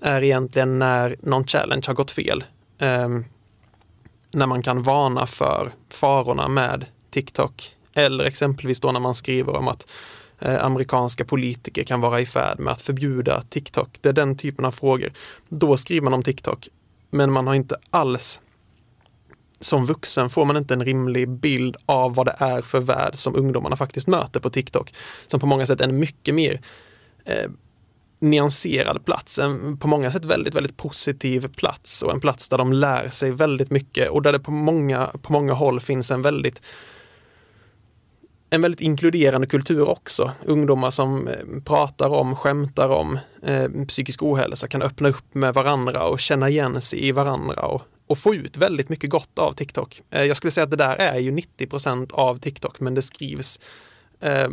[0.00, 2.44] är egentligen när någon challenge har gått fel.
[2.78, 3.24] Um,
[4.32, 7.76] när man kan varna för farorna med TikTok.
[7.94, 9.86] Eller exempelvis då när man skriver om att
[10.38, 13.98] Eh, amerikanska politiker kan vara i färd med att förbjuda TikTok.
[14.00, 15.12] Det är den typen av frågor.
[15.48, 16.68] Då skriver man om TikTok.
[17.10, 18.40] Men man har inte alls
[19.60, 23.36] som vuxen får man inte en rimlig bild av vad det är för värld som
[23.36, 24.94] ungdomarna faktiskt möter på TikTok.
[25.26, 26.60] Som på många sätt är en mycket mer
[27.24, 27.50] eh,
[28.20, 29.38] nyanserad plats.
[29.38, 33.30] En på många sätt väldigt, väldigt positiv plats och en plats där de lär sig
[33.30, 36.62] väldigt mycket och där det på många, på många håll finns en väldigt
[38.50, 40.32] en väldigt inkluderande kultur också.
[40.44, 41.34] Ungdomar som eh,
[41.64, 46.80] pratar om, skämtar om eh, psykisk ohälsa kan öppna upp med varandra och känna igen
[46.80, 50.02] sig i varandra och, och få ut väldigt mycket gott av TikTok.
[50.10, 53.60] Eh, jag skulle säga att det där är ju 90% av TikTok, men det skrivs
[54.20, 54.48] eh,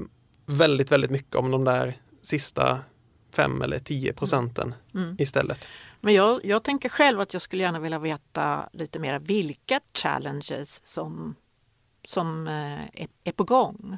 [0.45, 2.79] väldigt, väldigt mycket om de där sista
[3.35, 5.05] fem eller tio procenten mm.
[5.05, 5.15] mm.
[5.19, 5.67] istället.
[6.01, 10.81] Men jag, jag tänker själv att jag skulle gärna vilja veta lite mer vilka challenges
[10.83, 11.35] som
[12.07, 13.97] som eh, är, är på gång.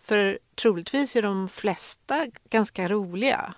[0.00, 3.54] För troligtvis är de flesta ganska roliga.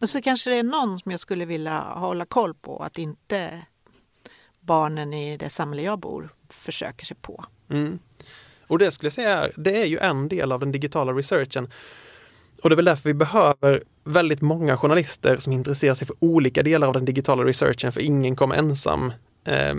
[0.00, 3.62] Och så kanske det är någon som jag skulle vilja hålla koll på att inte
[4.60, 7.44] barnen i det samhälle jag bor försöker sig på.
[7.70, 7.98] Mm.
[8.66, 11.70] Och det skulle jag säga, det är ju en del av den digitala researchen.
[12.62, 16.62] Och det är väl därför vi behöver väldigt många journalister som intresserar sig för olika
[16.62, 19.12] delar av den digitala researchen, för ingen kommer ensam
[19.44, 19.74] eh,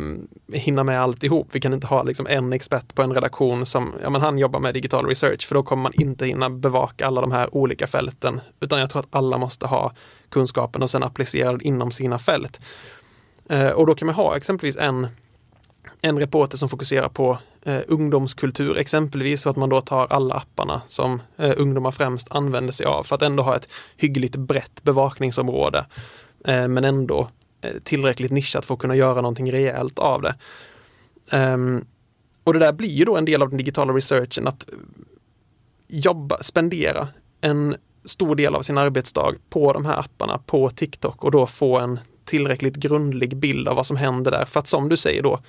[0.53, 1.47] hinna med alltihop.
[1.51, 4.59] Vi kan inte ha liksom en expert på en redaktion som, ja men han jobbar
[4.59, 8.41] med digital research, för då kommer man inte hinna bevaka alla de här olika fälten.
[8.59, 9.93] Utan jag tror att alla måste ha
[10.29, 12.59] kunskapen och sen applicera den inom sina fält.
[13.49, 15.07] Eh, och då kan man ha exempelvis en
[16.01, 20.81] en reporter som fokuserar på eh, ungdomskultur exempelvis så att man då tar alla apparna
[20.87, 25.85] som eh, ungdomar främst använder sig av för att ändå ha ett hyggligt brett bevakningsområde.
[26.45, 27.29] Eh, men ändå
[27.61, 30.35] Eh, tillräckligt nischat för att kunna göra någonting rejält av det.
[31.37, 31.85] Um,
[32.43, 34.77] och det där blir ju då en del av den digitala researchen att eh,
[35.87, 37.07] jobba, spendera
[37.41, 41.79] en stor del av sin arbetsdag på de här apparna, på TikTok och då få
[41.79, 44.45] en tillräckligt grundlig bild av vad som händer där.
[44.45, 45.39] För att som du säger då,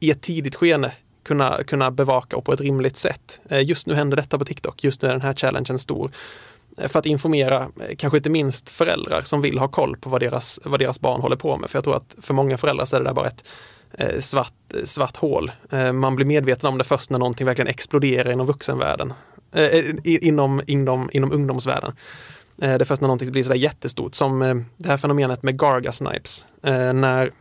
[0.00, 0.92] i ett tidigt skede
[1.22, 3.40] kunna, kunna bevaka och på ett rimligt sätt.
[3.48, 6.10] Eh, just nu händer detta på TikTok, just nu är den här challengen stor
[6.78, 10.20] Eh, för att informera, eh, kanske inte minst föräldrar som vill ha koll på vad
[10.20, 11.70] deras, vad deras barn håller på med.
[11.70, 13.44] För jag tror att för många föräldrar så är det där bara ett
[13.92, 14.52] eh, svart,
[14.84, 15.52] svart hål.
[15.94, 19.12] Man blir medveten om det först när någonting verkligen exploderar inom vuxenvärlden.
[20.04, 21.92] Inom, inom, inom ungdomsvärlden.
[22.56, 26.46] det är först när någonting blir sådär jättestort som det här fenomenet med Garga Snipes.
[26.62, 27.32] när,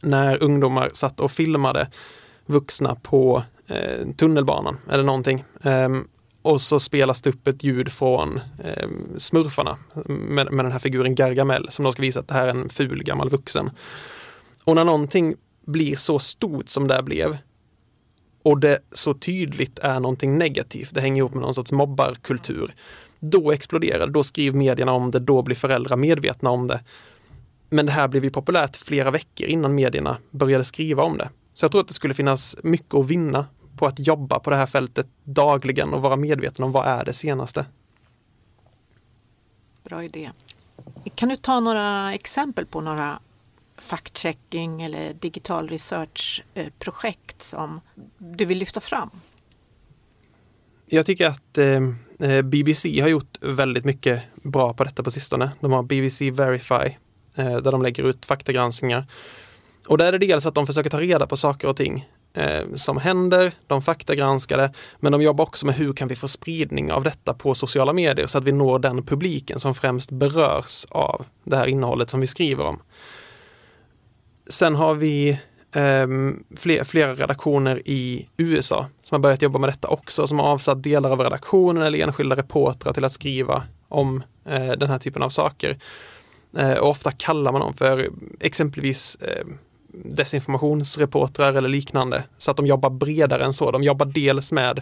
[0.00, 1.90] när ungdomar satt och filmade
[2.46, 3.42] vuxna på
[4.16, 5.44] tunnelbanan eller någonting.
[5.62, 6.08] Ehm,
[6.42, 11.14] och så spelas det upp ett ljud från eh, smurfarna med, med den här figuren
[11.14, 13.70] Gargamel som då ska visa att det här är en ful gammal vuxen.
[14.64, 15.34] Och när någonting
[15.66, 17.38] blir så stort som det blev
[18.42, 22.74] och det så tydligt är någonting negativt, det hänger ihop med någon sorts mobbarkultur.
[23.20, 26.80] Då exploderar det, då skriver medierna om det, då blir föräldrar medvetna om det.
[27.70, 31.30] Men det här blev ju populärt flera veckor innan medierna började skriva om det.
[31.54, 34.56] Så jag tror att det skulle finnas mycket att vinna på att jobba på det
[34.56, 37.66] här fältet dagligen och vara medveten om vad är det senaste.
[39.84, 40.30] Bra idé.
[41.14, 43.18] Kan du ta några exempel på några
[43.78, 47.80] fact-checking eller digital research-projekt som
[48.18, 49.10] du vill lyfta fram?
[50.86, 51.80] Jag tycker att eh,
[52.18, 55.50] eh BBC har gjort väldigt mycket bra på detta på sistone.
[55.60, 56.96] De har BBC Verify
[57.34, 59.06] eh, där de lägger ut faktagranskningar.
[59.86, 62.74] Och där är det dels att de försöker ta reda på saker och ting eh,
[62.74, 66.92] som händer, de faktagranskar det, men de jobbar också med hur kan vi få spridning
[66.92, 71.26] av detta på sociala medier så att vi når den publiken som främst berörs av
[71.44, 72.82] det här innehållet som vi skriver om.
[74.48, 75.40] Sen har vi
[75.76, 80.46] um, fler, flera redaktioner i USA som har börjat jobba med detta också, som har
[80.46, 85.22] avsatt delar av redaktionen eller enskilda reportrar till att skriva om uh, den här typen
[85.22, 85.78] av saker.
[86.58, 88.10] Uh, och ofta kallar man dem för
[88.40, 89.54] exempelvis uh,
[89.92, 92.24] desinformationsreportrar eller liknande.
[92.38, 93.70] Så att de jobbar bredare än så.
[93.70, 94.80] De jobbar dels med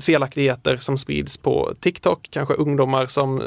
[0.00, 3.46] felaktigheter som sprids på TikTok, kanske ungdomar som eh,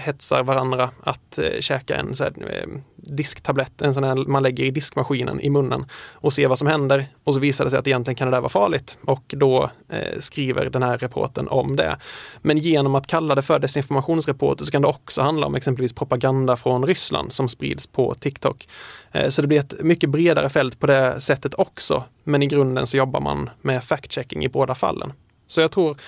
[0.00, 4.64] hetsar varandra att eh, käka en så här, eh, disktablett, en sån här man lägger
[4.64, 7.06] i diskmaskinen i munnen och ser vad som händer.
[7.24, 10.18] Och så visar det sig att egentligen kan det där vara farligt och då eh,
[10.18, 11.96] skriver den här reporten om det.
[12.42, 16.56] Men genom att kalla det för desinformationsreporter så kan det också handla om exempelvis propaganda
[16.56, 18.68] från Ryssland som sprids på TikTok.
[19.12, 22.04] Eh, så det blir ett mycket bredare fält på det sättet också.
[22.24, 25.12] Men i grunden så jobbar man med fact-checking i båda fallen.
[25.46, 26.00] Så jag tror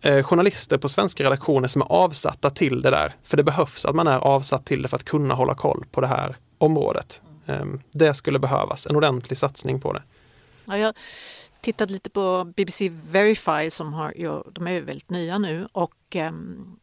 [0.00, 3.94] eh, journalister på svenska redaktioner som är avsatta till det där, för det behövs att
[3.94, 7.20] man är avsatt till det för att kunna hålla koll på det här området.
[7.46, 10.02] Eh, det skulle behövas, en ordentlig satsning på det.
[10.64, 10.94] Ja, jag
[11.60, 16.32] tittade lite på BBC Verify som har, ja, de är väldigt nya nu och eh,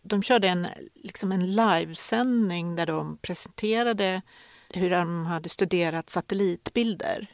[0.01, 4.21] de körde en, liksom en livesändning där de presenterade
[4.69, 7.27] hur de hade studerat satellitbilder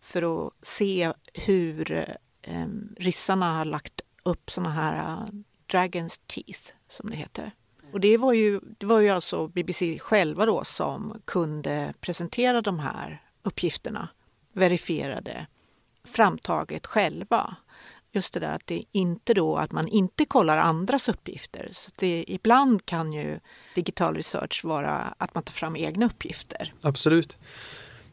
[0.00, 2.06] för att se hur
[2.46, 2.66] eh,
[2.96, 5.28] ryssarna har lagt upp såna här uh,
[5.66, 7.52] Dragons Teeth som det heter.
[7.92, 12.78] Och det var ju, det var ju alltså BBC själva då som kunde presentera de
[12.78, 14.08] här uppgifterna,
[14.52, 15.46] verifierade,
[16.04, 17.56] framtaget själva.
[18.12, 21.68] Just det där att det inte då att man inte kollar andras uppgifter.
[21.72, 23.40] Så det, ibland kan ju
[23.74, 26.74] digital research vara att man tar fram egna uppgifter.
[26.82, 27.38] Absolut.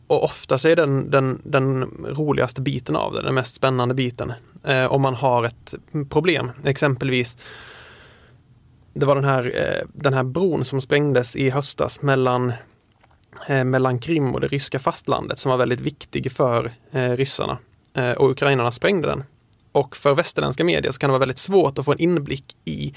[0.08, 4.34] Och ofta så är den, den, den roligaste biten av det, den mest spännande biten.
[4.64, 5.74] Eh, om man har ett
[6.10, 7.38] problem, exempelvis
[8.94, 12.54] det var den här, eh, den här bron som sprängdes i höstas mellan,
[13.48, 17.58] eh, mellan Krim och det ryska fastlandet som var väldigt viktig för eh, ryssarna.
[17.94, 19.24] Eh, och ukrainarna sprängde den.
[19.72, 22.94] Och för västerländska medier så kan det vara väldigt svårt att få en inblick i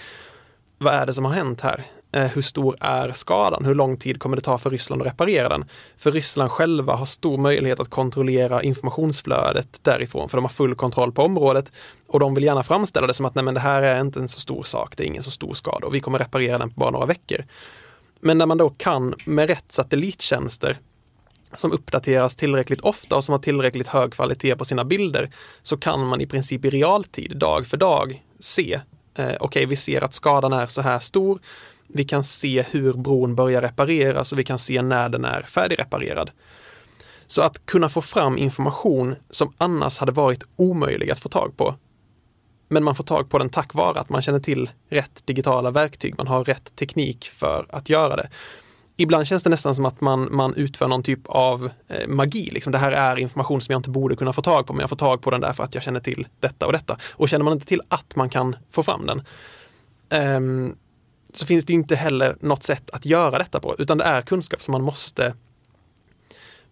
[0.78, 1.84] vad är det som har hänt här?
[2.16, 3.64] Eh, hur stor är skadan?
[3.64, 5.64] Hur lång tid kommer det ta för Ryssland att reparera den?
[5.96, 11.12] För Ryssland själva har stor möjlighet att kontrollera informationsflödet därifrån, för de har full kontroll
[11.12, 11.72] på området
[12.06, 14.28] och de vill gärna framställa det som att nej, men det här är inte en
[14.28, 16.80] så stor sak, det är ingen så stor skada och vi kommer reparera den på
[16.80, 17.44] bara några veckor.
[18.20, 20.78] Men när man då kan med rätt satellittjänster
[21.54, 25.30] som uppdateras tillräckligt ofta och som har tillräckligt hög kvalitet på sina bilder
[25.62, 28.80] så kan man i princip i realtid, dag för dag, se
[29.14, 31.40] eh, okej, okay, vi ser att skadan är så här stor.
[31.88, 36.30] Vi kan se hur bron börjar repareras och vi kan se när den är färdigreparerad.
[37.26, 41.74] Så att kunna få fram information som annars hade varit omöjlig att få tag på.
[42.68, 46.14] Men man får tag på den tack vare att man känner till rätt digitala verktyg.
[46.18, 48.28] Man har rätt teknik för att göra det.
[48.96, 52.50] Ibland känns det nästan som att man, man utför någon typ av eh, magi.
[52.52, 54.88] Liksom, det här är information som jag inte borde kunna få tag på, men jag
[54.88, 56.98] får tag på den därför att jag känner till detta och detta.
[57.10, 59.22] Och känner man inte till att man kan få fram den,
[60.36, 60.76] um,
[61.38, 64.62] så finns det inte heller något sätt att göra detta på, utan det är kunskap
[64.62, 65.34] som man måste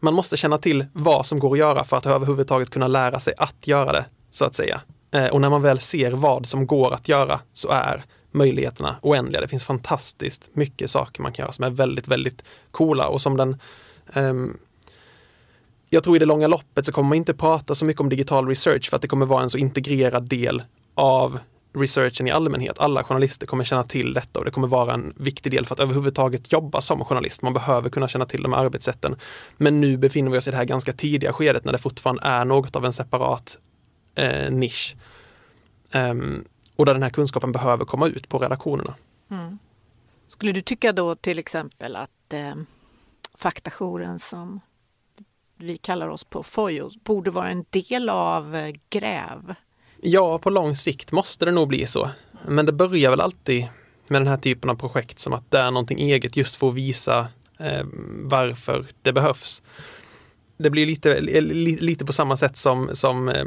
[0.01, 3.35] man måste känna till vad som går att göra för att överhuvudtaget kunna lära sig
[3.39, 4.81] att göra det, så att säga.
[5.11, 9.41] Eh, och när man väl ser vad som går att göra så är möjligheterna oändliga.
[9.41, 13.37] Det finns fantastiskt mycket saker man kan göra som är väldigt, väldigt coola och som
[13.37, 13.57] den
[14.15, 14.59] um,
[15.91, 18.49] jag tror i det långa loppet så kommer man inte prata så mycket om digital
[18.49, 20.63] research för att det kommer vara en så integrerad del
[20.95, 21.39] av
[21.75, 22.79] researchen i allmänhet.
[22.79, 25.81] Alla journalister kommer känna till detta och det kommer vara en viktig del för att
[25.81, 27.43] överhuvudtaget jobba som journalist.
[27.43, 29.17] Man behöver kunna känna till de här arbetssätten.
[29.57, 32.45] Men nu befinner vi oss i det här ganska tidiga skedet när det fortfarande är
[32.45, 33.59] något av en separat
[34.15, 34.97] eh, nisch.
[35.95, 36.45] Um,
[36.77, 38.95] och där den här kunskapen behöver komma ut på redaktionerna.
[39.31, 39.59] Mm.
[40.29, 42.55] Skulle du tycka då till exempel att eh,
[43.39, 44.61] faktajouren som
[45.57, 49.55] vi kallar oss på Fojo borde vara en del av eh, GRÄV?
[50.07, 52.11] Ja, på lång sikt måste det nog bli så.
[52.49, 53.67] Men det börjar väl alltid
[54.09, 56.75] med den här typen av projekt som att det är någonting eget just för att
[56.75, 57.29] visa
[57.59, 57.85] eh,
[58.23, 59.63] varför det behövs.
[60.57, 63.45] Det blir lite, lite på samma sätt som, som eh,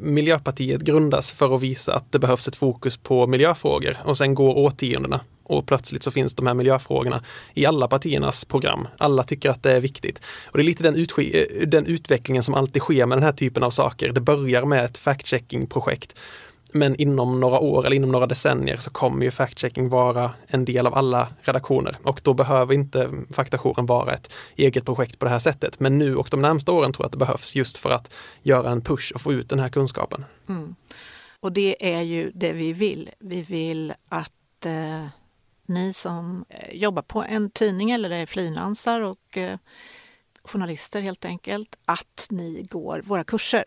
[0.00, 4.58] Miljöpartiet grundas för att visa att det behövs ett fokus på miljöfrågor och sen går
[4.58, 5.20] årtiondena
[5.50, 7.22] och plötsligt så finns de här miljöfrågorna
[7.54, 8.88] i alla partiernas program.
[8.98, 10.20] Alla tycker att det är viktigt.
[10.44, 13.62] Och det är lite den, eh, den utvecklingen som alltid sker med den här typen
[13.62, 14.12] av saker.
[14.12, 16.16] Det börjar med ett fact-checking-projekt.
[16.72, 20.86] Men inom några år eller inom några decennier så kommer ju fact-checking vara en del
[20.86, 25.38] av alla redaktioner och då behöver inte faktajouren vara ett eget projekt på det här
[25.38, 25.80] sättet.
[25.80, 28.10] Men nu och de närmsta åren tror jag att det behövs just för att
[28.42, 30.24] göra en push och få ut den här kunskapen.
[30.48, 30.74] Mm.
[31.40, 33.10] Och det är ju det vi vill.
[33.18, 35.06] Vi vill att eh,
[35.70, 39.58] ni som eh, jobbar på en tidning eller är frilansar och eh,
[40.42, 43.64] journalister helt enkelt att ni går våra kurser.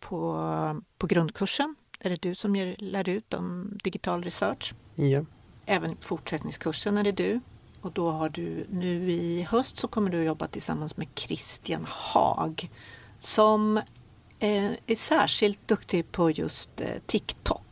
[0.00, 4.74] På, på grundkursen är det du som ger, lär ut om digital research.
[4.94, 5.24] Ja.
[5.66, 7.40] Även fortsättningskursen är det du.
[7.80, 11.86] Och då har du nu i höst så kommer du att jobba tillsammans med Christian
[11.88, 12.70] Haag
[13.20, 13.76] som
[14.38, 16.70] eh, är särskilt duktig på just
[17.06, 17.69] TikTok.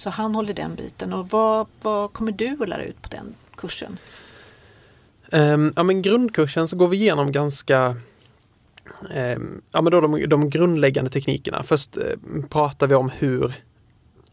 [0.00, 1.12] Så han håller den biten.
[1.12, 3.98] Och vad, vad kommer du att lära ut på den kursen?
[5.32, 7.96] Um, ja men grundkursen så går vi igenom ganska
[9.14, 11.62] um, ja, men då de, de grundläggande teknikerna.
[11.62, 13.52] Först uh, pratar vi om hur,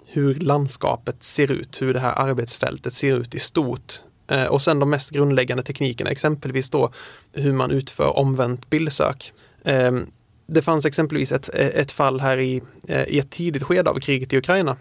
[0.06, 4.02] hur landskapet ser ut, hur det här arbetsfältet ser ut i stort.
[4.32, 6.92] Uh, och sen de mest grundläggande teknikerna, exempelvis då
[7.32, 9.34] hur man utför omvänt bildsök.
[9.64, 10.06] Ehm,
[10.46, 14.34] det fanns exempelvis ett, ett fall här i, eh, i ett tidigt skede av kriget
[14.34, 14.78] i Ukraina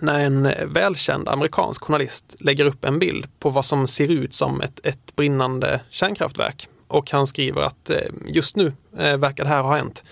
[0.00, 4.60] när en välkänd amerikansk journalist lägger upp en bild på vad som ser ut som
[4.60, 6.68] ett, ett brinnande kärnkraftverk.
[6.88, 10.04] Och han skriver att eh, just nu eh, verkar det här ha hänt.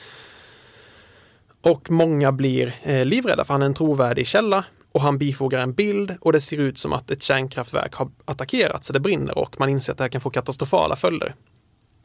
[1.63, 5.73] Och många blir eh, livrädda för han är en trovärdig källa och han bifogar en
[5.73, 9.61] bild och det ser ut som att ett kärnkraftverk har attackerats, så det brinner och
[9.61, 11.35] man inser att det här kan få katastrofala följder.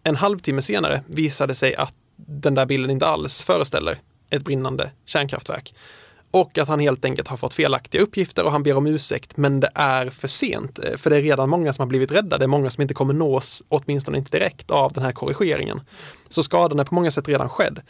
[0.04, 3.98] En halvtimme senare visade sig att den där bilden inte alls föreställer
[4.30, 5.74] ett brinnande kärnkraftverk.
[6.36, 9.60] Och att han helt enkelt har fått felaktiga uppgifter och han ber om ursäkt men
[9.60, 10.80] det är för sent.
[10.80, 12.38] Eh, för det är redan många som har blivit rädda.
[12.38, 15.82] Det är många som inte kommer nås, åtminstone inte direkt, av den här korrigeringen.
[16.30, 17.82] Så skadan är på många sätt redan skedd.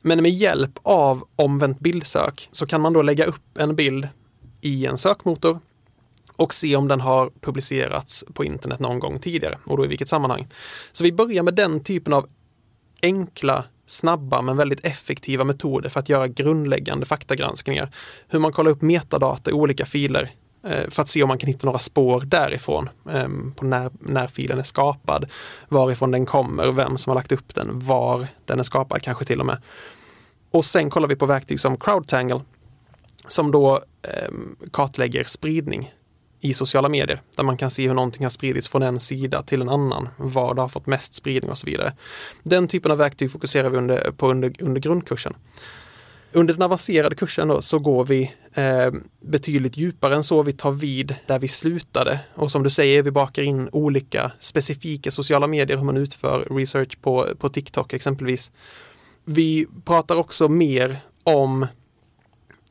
[0.00, 4.08] Men med hjälp av omvänt bildsök så kan man då lägga upp en bild
[4.60, 5.60] i en sökmotor
[6.36, 10.08] och se om den har publicerats på internet någon gång tidigare och då i vilket
[10.08, 10.48] sammanhang.
[10.92, 12.28] Så vi börjar med den typen av
[13.02, 17.90] enkla snabba men väldigt effektiva metoder för att göra grundläggande faktagranskningar.
[18.28, 20.30] Hur man kollar upp metadata i olika filer
[20.66, 22.88] eh, för att se om man kan hitta några spår därifrån.
[23.10, 25.30] Ehm, på när, när filen är skapad,
[25.68, 29.40] varifrån den kommer, vem som har lagt upp den, var den är skapad kanske till
[29.40, 29.62] och med.
[30.50, 32.40] Och sen kollar vi på verktyg som CrowdTangle
[33.26, 35.92] som då ehm, kartlägger spridning
[36.40, 39.62] i sociala medier där man kan se hur någonting har spridits från en sida till
[39.62, 41.92] en annan, var det har fått mest spridning och så vidare.
[42.42, 45.34] Den typen av verktyg fokuserar vi under, på under, under grundkursen.
[46.32, 50.42] Under den avancerade kursen då, så går vi eh, betydligt djupare än så.
[50.42, 55.10] Vi tar vid där vi slutade och som du säger, vi bakar in olika specifika
[55.10, 58.52] sociala medier, hur man utför research på, på TikTok exempelvis.
[59.24, 61.66] Vi pratar också mer om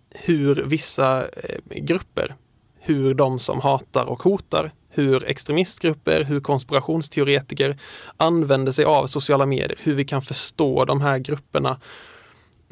[0.09, 2.35] hur vissa eh, grupper
[2.79, 7.77] hur de som hatar och hotar, hur extremistgrupper, hur konspirationsteoretiker
[8.17, 11.79] använder sig av sociala medier, hur vi kan förstå de här grupperna,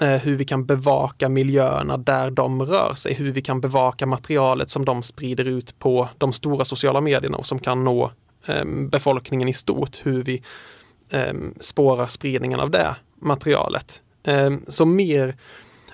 [0.02, 4.70] eh, hur vi kan bevaka miljöerna där de rör sig, hur vi kan bevaka materialet
[4.70, 8.12] som de sprider ut på de stora sociala medierna och som kan nå
[8.46, 10.44] ehm, befolkningen i stort, hur vi
[11.12, 14.02] ehm, spårar spridningen av det materialet.
[14.24, 15.36] Ehm, så mer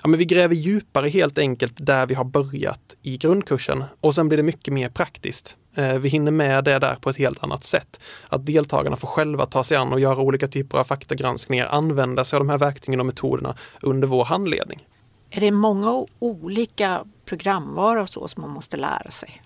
[0.04, 4.28] ja, men vi gräver djupare helt enkelt där vi har börjat i grundkursen och sen
[4.28, 5.56] blir det mycket mer praktiskt.
[5.74, 8.00] Eh, vi hinner med det där på ett helt annat sätt.
[8.28, 12.36] Att deltagarna får själva ta sig an och göra olika typer av faktagranskningar, använda sig
[12.36, 14.86] av de här verktygen och metoderna under vår handledning.
[15.30, 19.42] Är det många olika programvaror och så som man måste lära sig?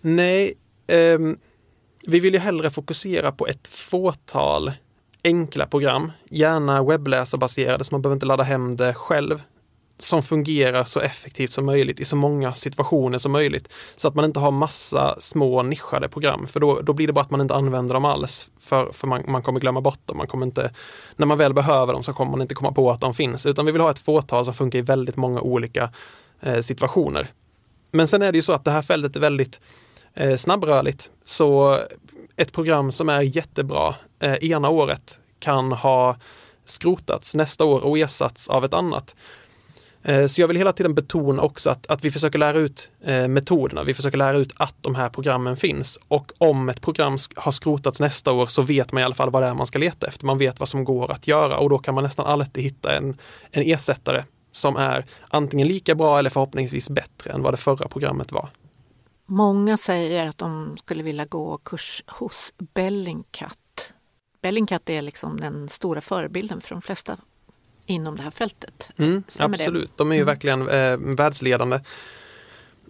[0.00, 0.54] Nej,
[0.86, 1.18] eh,
[2.06, 4.72] vi vill ju hellre fokusera på ett fåtal
[5.28, 9.42] enkla program, gärna webbläsarbaserade så man behöver inte ladda hem det själv,
[9.98, 13.68] som fungerar så effektivt som möjligt i så många situationer som möjligt.
[13.96, 17.20] Så att man inte har massa små nischade program, för då, då blir det bara
[17.20, 18.50] att man inte använder dem alls.
[18.60, 20.16] För, för man, man kommer glömma bort dem.
[20.16, 20.72] Man kommer inte,
[21.16, 23.66] när man väl behöver dem så kommer man inte komma på att de finns, utan
[23.66, 25.90] vi vill ha ett fåtal som funkar i väldigt många olika
[26.40, 27.30] eh, situationer.
[27.90, 29.60] Men sen är det ju så att det här fältet är väldigt
[30.14, 31.10] eh, snabbrörligt.
[31.24, 31.78] Så
[32.36, 36.16] ett program som är jättebra eh, ena året kan ha
[36.64, 39.14] skrotats nästa år och ersatts av ett annat.
[40.02, 43.28] Eh, så jag vill hela tiden betona också att, att vi försöker lära ut eh,
[43.28, 43.84] metoderna.
[43.84, 45.98] Vi försöker lära ut att de här programmen finns.
[46.08, 49.42] Och om ett program har skrotats nästa år så vet man i alla fall vad
[49.42, 50.26] det är man ska leta efter.
[50.26, 53.16] Man vet vad som går att göra och då kan man nästan alltid hitta en,
[53.50, 58.32] en ersättare som är antingen lika bra eller förhoppningsvis bättre än vad det förra programmet
[58.32, 58.48] var.
[59.26, 63.58] Många säger att de skulle vilja gå kurs hos Bellingcat.
[64.42, 67.16] Bellingcat är liksom den stora förebilden för de flesta
[67.86, 68.90] inom det här fältet.
[68.96, 70.26] Mm, absolut, de är ju mm.
[70.26, 71.80] verkligen eh, världsledande.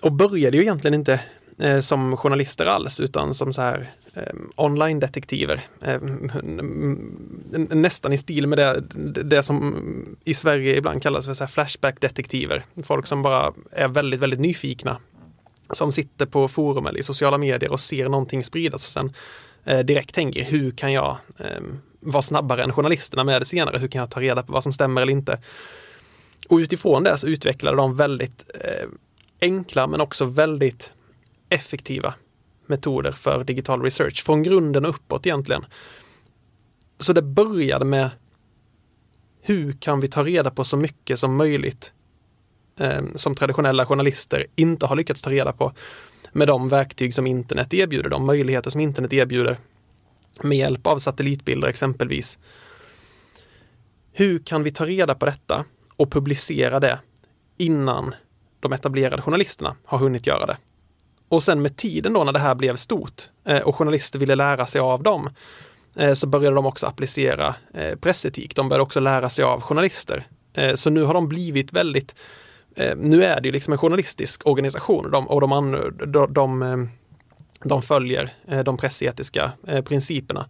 [0.02, 1.20] Och började ju egentligen inte
[1.58, 5.60] eh, som journalister alls utan som så här eh, online-detektiver.
[5.80, 6.00] Eh,
[7.76, 8.82] nästan i stil med det,
[9.22, 12.64] det som i Sverige ibland kallas för flashback-detektiver.
[12.82, 14.98] Folk som bara är väldigt, väldigt nyfikna
[15.70, 19.12] som sitter på forum eller i sociala medier och ser någonting spridas och sen
[19.69, 21.61] Eh, direkt tänker hur kan jag eh,
[22.01, 23.78] vara snabbare än journalisterna med det senare?
[23.78, 25.40] Hur kan jag ta reda på vad som stämmer eller inte?
[26.49, 28.89] Och utifrån det så utvecklade de väldigt eh,
[29.40, 30.93] enkla men också väldigt
[31.49, 32.15] effektiva
[32.66, 35.65] metoder för digital research från grunden och uppåt egentligen.
[36.99, 38.11] Så det började med
[39.40, 41.93] hur kan vi ta reda på så mycket som möjligt
[42.81, 45.73] eh, som traditionella journalister inte har lyckats ta reda på
[46.32, 49.59] med de verktyg som internet erbjuder, de möjligheter som internet erbjuder
[50.42, 52.38] med hjälp av satellitbilder exempelvis.
[54.12, 55.64] Hur kan vi ta reda på detta
[55.96, 56.98] och publicera det
[57.56, 58.14] innan
[58.60, 60.56] de etablerade journalisterna har hunnit göra det?
[61.28, 64.66] Och sen med tiden då när det här blev stort eh, och journalister ville lära
[64.66, 65.30] sig av dem
[65.96, 68.56] eh, så började de också applicera eh, pressetik.
[68.56, 70.26] De började också lära sig av journalister.
[70.74, 72.14] Så nu har de blivit väldigt
[72.78, 76.76] Eh, nu är det liksom en journalistisk organisation de, och de, de, de, eh,
[77.64, 79.52] de följer eh, de pressetiska
[79.84, 80.46] principerna.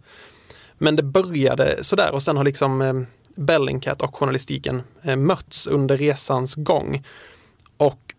[0.77, 4.81] Men det började sådär och sen har liksom Bellingcat och journalistiken
[5.17, 7.03] mötts under resans gång.
[7.77, 8.13] Och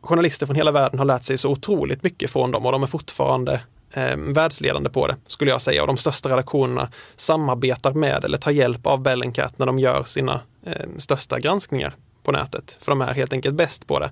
[0.00, 2.86] journalister från hela världen har lärt sig så otroligt mycket från dem och de är
[2.86, 3.60] fortfarande
[3.94, 5.80] eh, världsledande på det, skulle jag säga.
[5.80, 10.40] Och de största redaktionerna samarbetar med eller tar hjälp av Bellingcat när de gör sina
[10.66, 12.76] eh, största granskningar på nätet.
[12.80, 14.10] För de är helt enkelt bäst på det.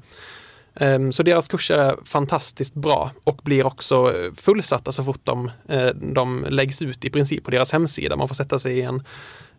[0.74, 5.86] Eh, så deras kurser är fantastiskt bra och blir också fullsatta så fort de, eh,
[5.86, 8.16] de läggs ut i princip på deras hemsida.
[8.16, 9.02] Man får sätta sig i en,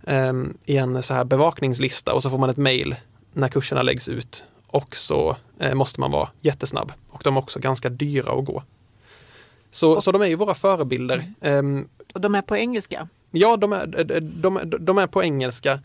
[0.07, 2.95] ehm, i en så här bevakningslista och så får man ett mail
[3.33, 6.91] när kurserna läggs ut och så eh, måste man vara jättesnabb.
[7.09, 8.63] Och de är också ganska dyra att gå.
[9.71, 11.33] Så, och, så de är ju våra förebilder.
[11.41, 11.87] Mm.
[12.13, 13.07] och de är på engelska?
[13.31, 13.87] Ja, de är,
[14.21, 15.79] de, de, de är på engelska.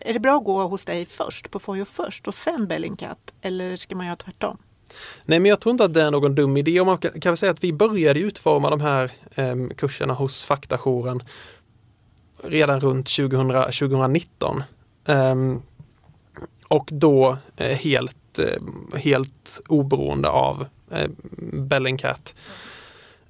[0.00, 3.34] Är det bra att gå hos dig först, på Fojo först och sen Bellingcat?
[3.42, 4.58] Eller ska man göra tvärtom?
[5.24, 6.80] Nej, men jag tror inte att det är någon dum idé.
[6.80, 10.44] Och man kan, kan väl säga att vi började utforma de här eh, kurserna hos
[10.44, 11.22] Faktajouren
[12.42, 14.62] redan runt 2000, 2019.
[15.06, 15.62] Um,
[16.68, 21.10] och då eh, helt Eh, helt oberoende av eh,
[21.52, 22.34] Bellingcat.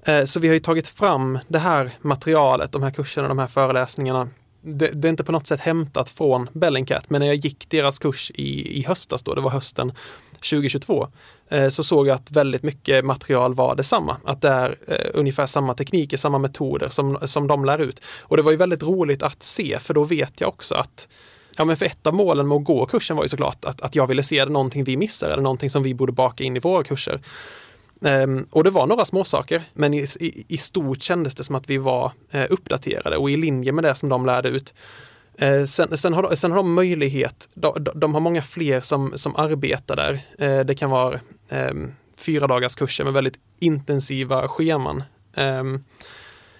[0.03, 3.47] Eh, så vi har ju tagit fram det här materialet, de här kurserna, de här
[3.47, 4.29] föreläsningarna.
[4.61, 7.99] Det, det, är inte på något sätt hämtat från Bellingcat, men när jag gick deras
[7.99, 9.93] kurs i, i höstas då, det var hösten
[10.33, 11.07] 2022,
[11.49, 14.17] eh, så såg jag att väldigt mycket material var detsamma.
[14.25, 18.01] Att det är eh, ungefär samma tekniker, samma metoder som, som de lär ut.
[18.19, 21.07] Och det var ju väldigt roligt att se, för då vet jag också att
[21.57, 23.95] Ja, men för ett av målen med att gå kursen var ju såklart att, att
[23.95, 26.83] jag ville se någonting vi missar eller någonting som vi borde baka in i våra
[26.83, 27.21] kurser.
[28.03, 31.69] Um, och det var några småsaker, men i, i, i, stort kändes det som att
[31.69, 34.73] vi var uh, uppdaterade och i linje med det som de lärde ut.
[35.41, 39.11] Uh, sen, sen, har de, sen har de möjlighet, de, de, har många fler som,
[39.15, 40.13] som arbetar där.
[40.41, 41.19] Uh, det kan vara
[41.49, 45.03] um, fyra dagars kurser med väldigt intensiva scheman.
[45.35, 45.83] Um,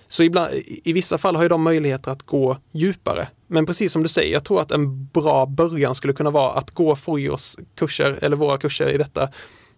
[0.07, 3.27] så ibland, i vissa fall har ju de möjligheter att gå djupare.
[3.47, 6.72] Men precis som du säger, jag tror att en bra början skulle kunna vara att
[6.72, 9.30] gå Fojos kurser, eller våra kurser i detta,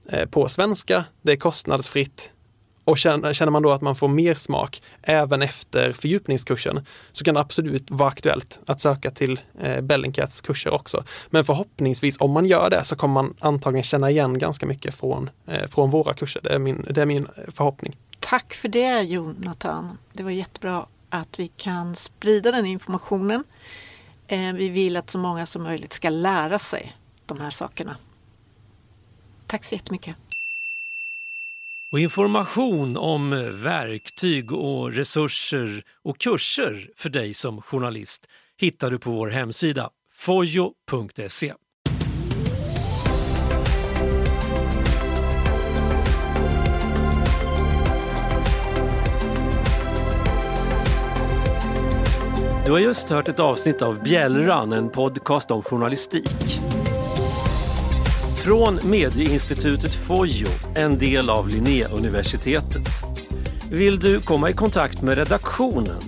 [0.10, 1.06] Eh, på svenska.
[1.22, 2.30] Det är kostnadsfritt.
[2.86, 7.42] Och känner, man då att man får mer smak även efter fördjupningskursen så kan det
[7.42, 11.04] absolut vara aktuellt att söka till eh, Bellingcats kurser också.
[11.30, 15.30] Men förhoppningsvis om man gör det så kommer man antagligen känna igen ganska mycket från,
[15.48, 16.42] eh, från våra kurser.
[16.44, 17.98] Det är min, det är min förhoppning.
[18.20, 19.98] Tack för det Jonathan.
[20.14, 23.44] Det var jättebra att vi kan sprida den informationen.
[24.28, 27.96] Eh, vi vill att så många som möjligt ska lära sig de här sakerna.
[29.48, 30.16] Tack så jättemycket.
[31.92, 33.30] Och information om
[33.64, 38.26] verktyg och resurser och kurser för dig som journalist
[38.58, 41.54] hittar du på vår hemsida fojo.se.
[52.66, 56.62] Du har just hört ett avsnitt av Bjällran, en podcast om journalistik.
[58.44, 62.88] Från Medieinstitutet Fojo, en del av Linnéuniversitetet.
[63.72, 66.04] Vill du komma i kontakt med redaktionen?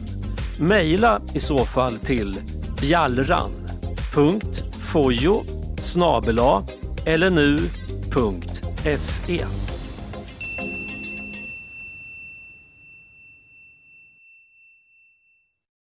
[0.59, 2.37] Mejla i så fall till
[2.81, 5.43] bjallran.fojo
[5.79, 6.63] snabela
[7.05, 7.65] eller nu.se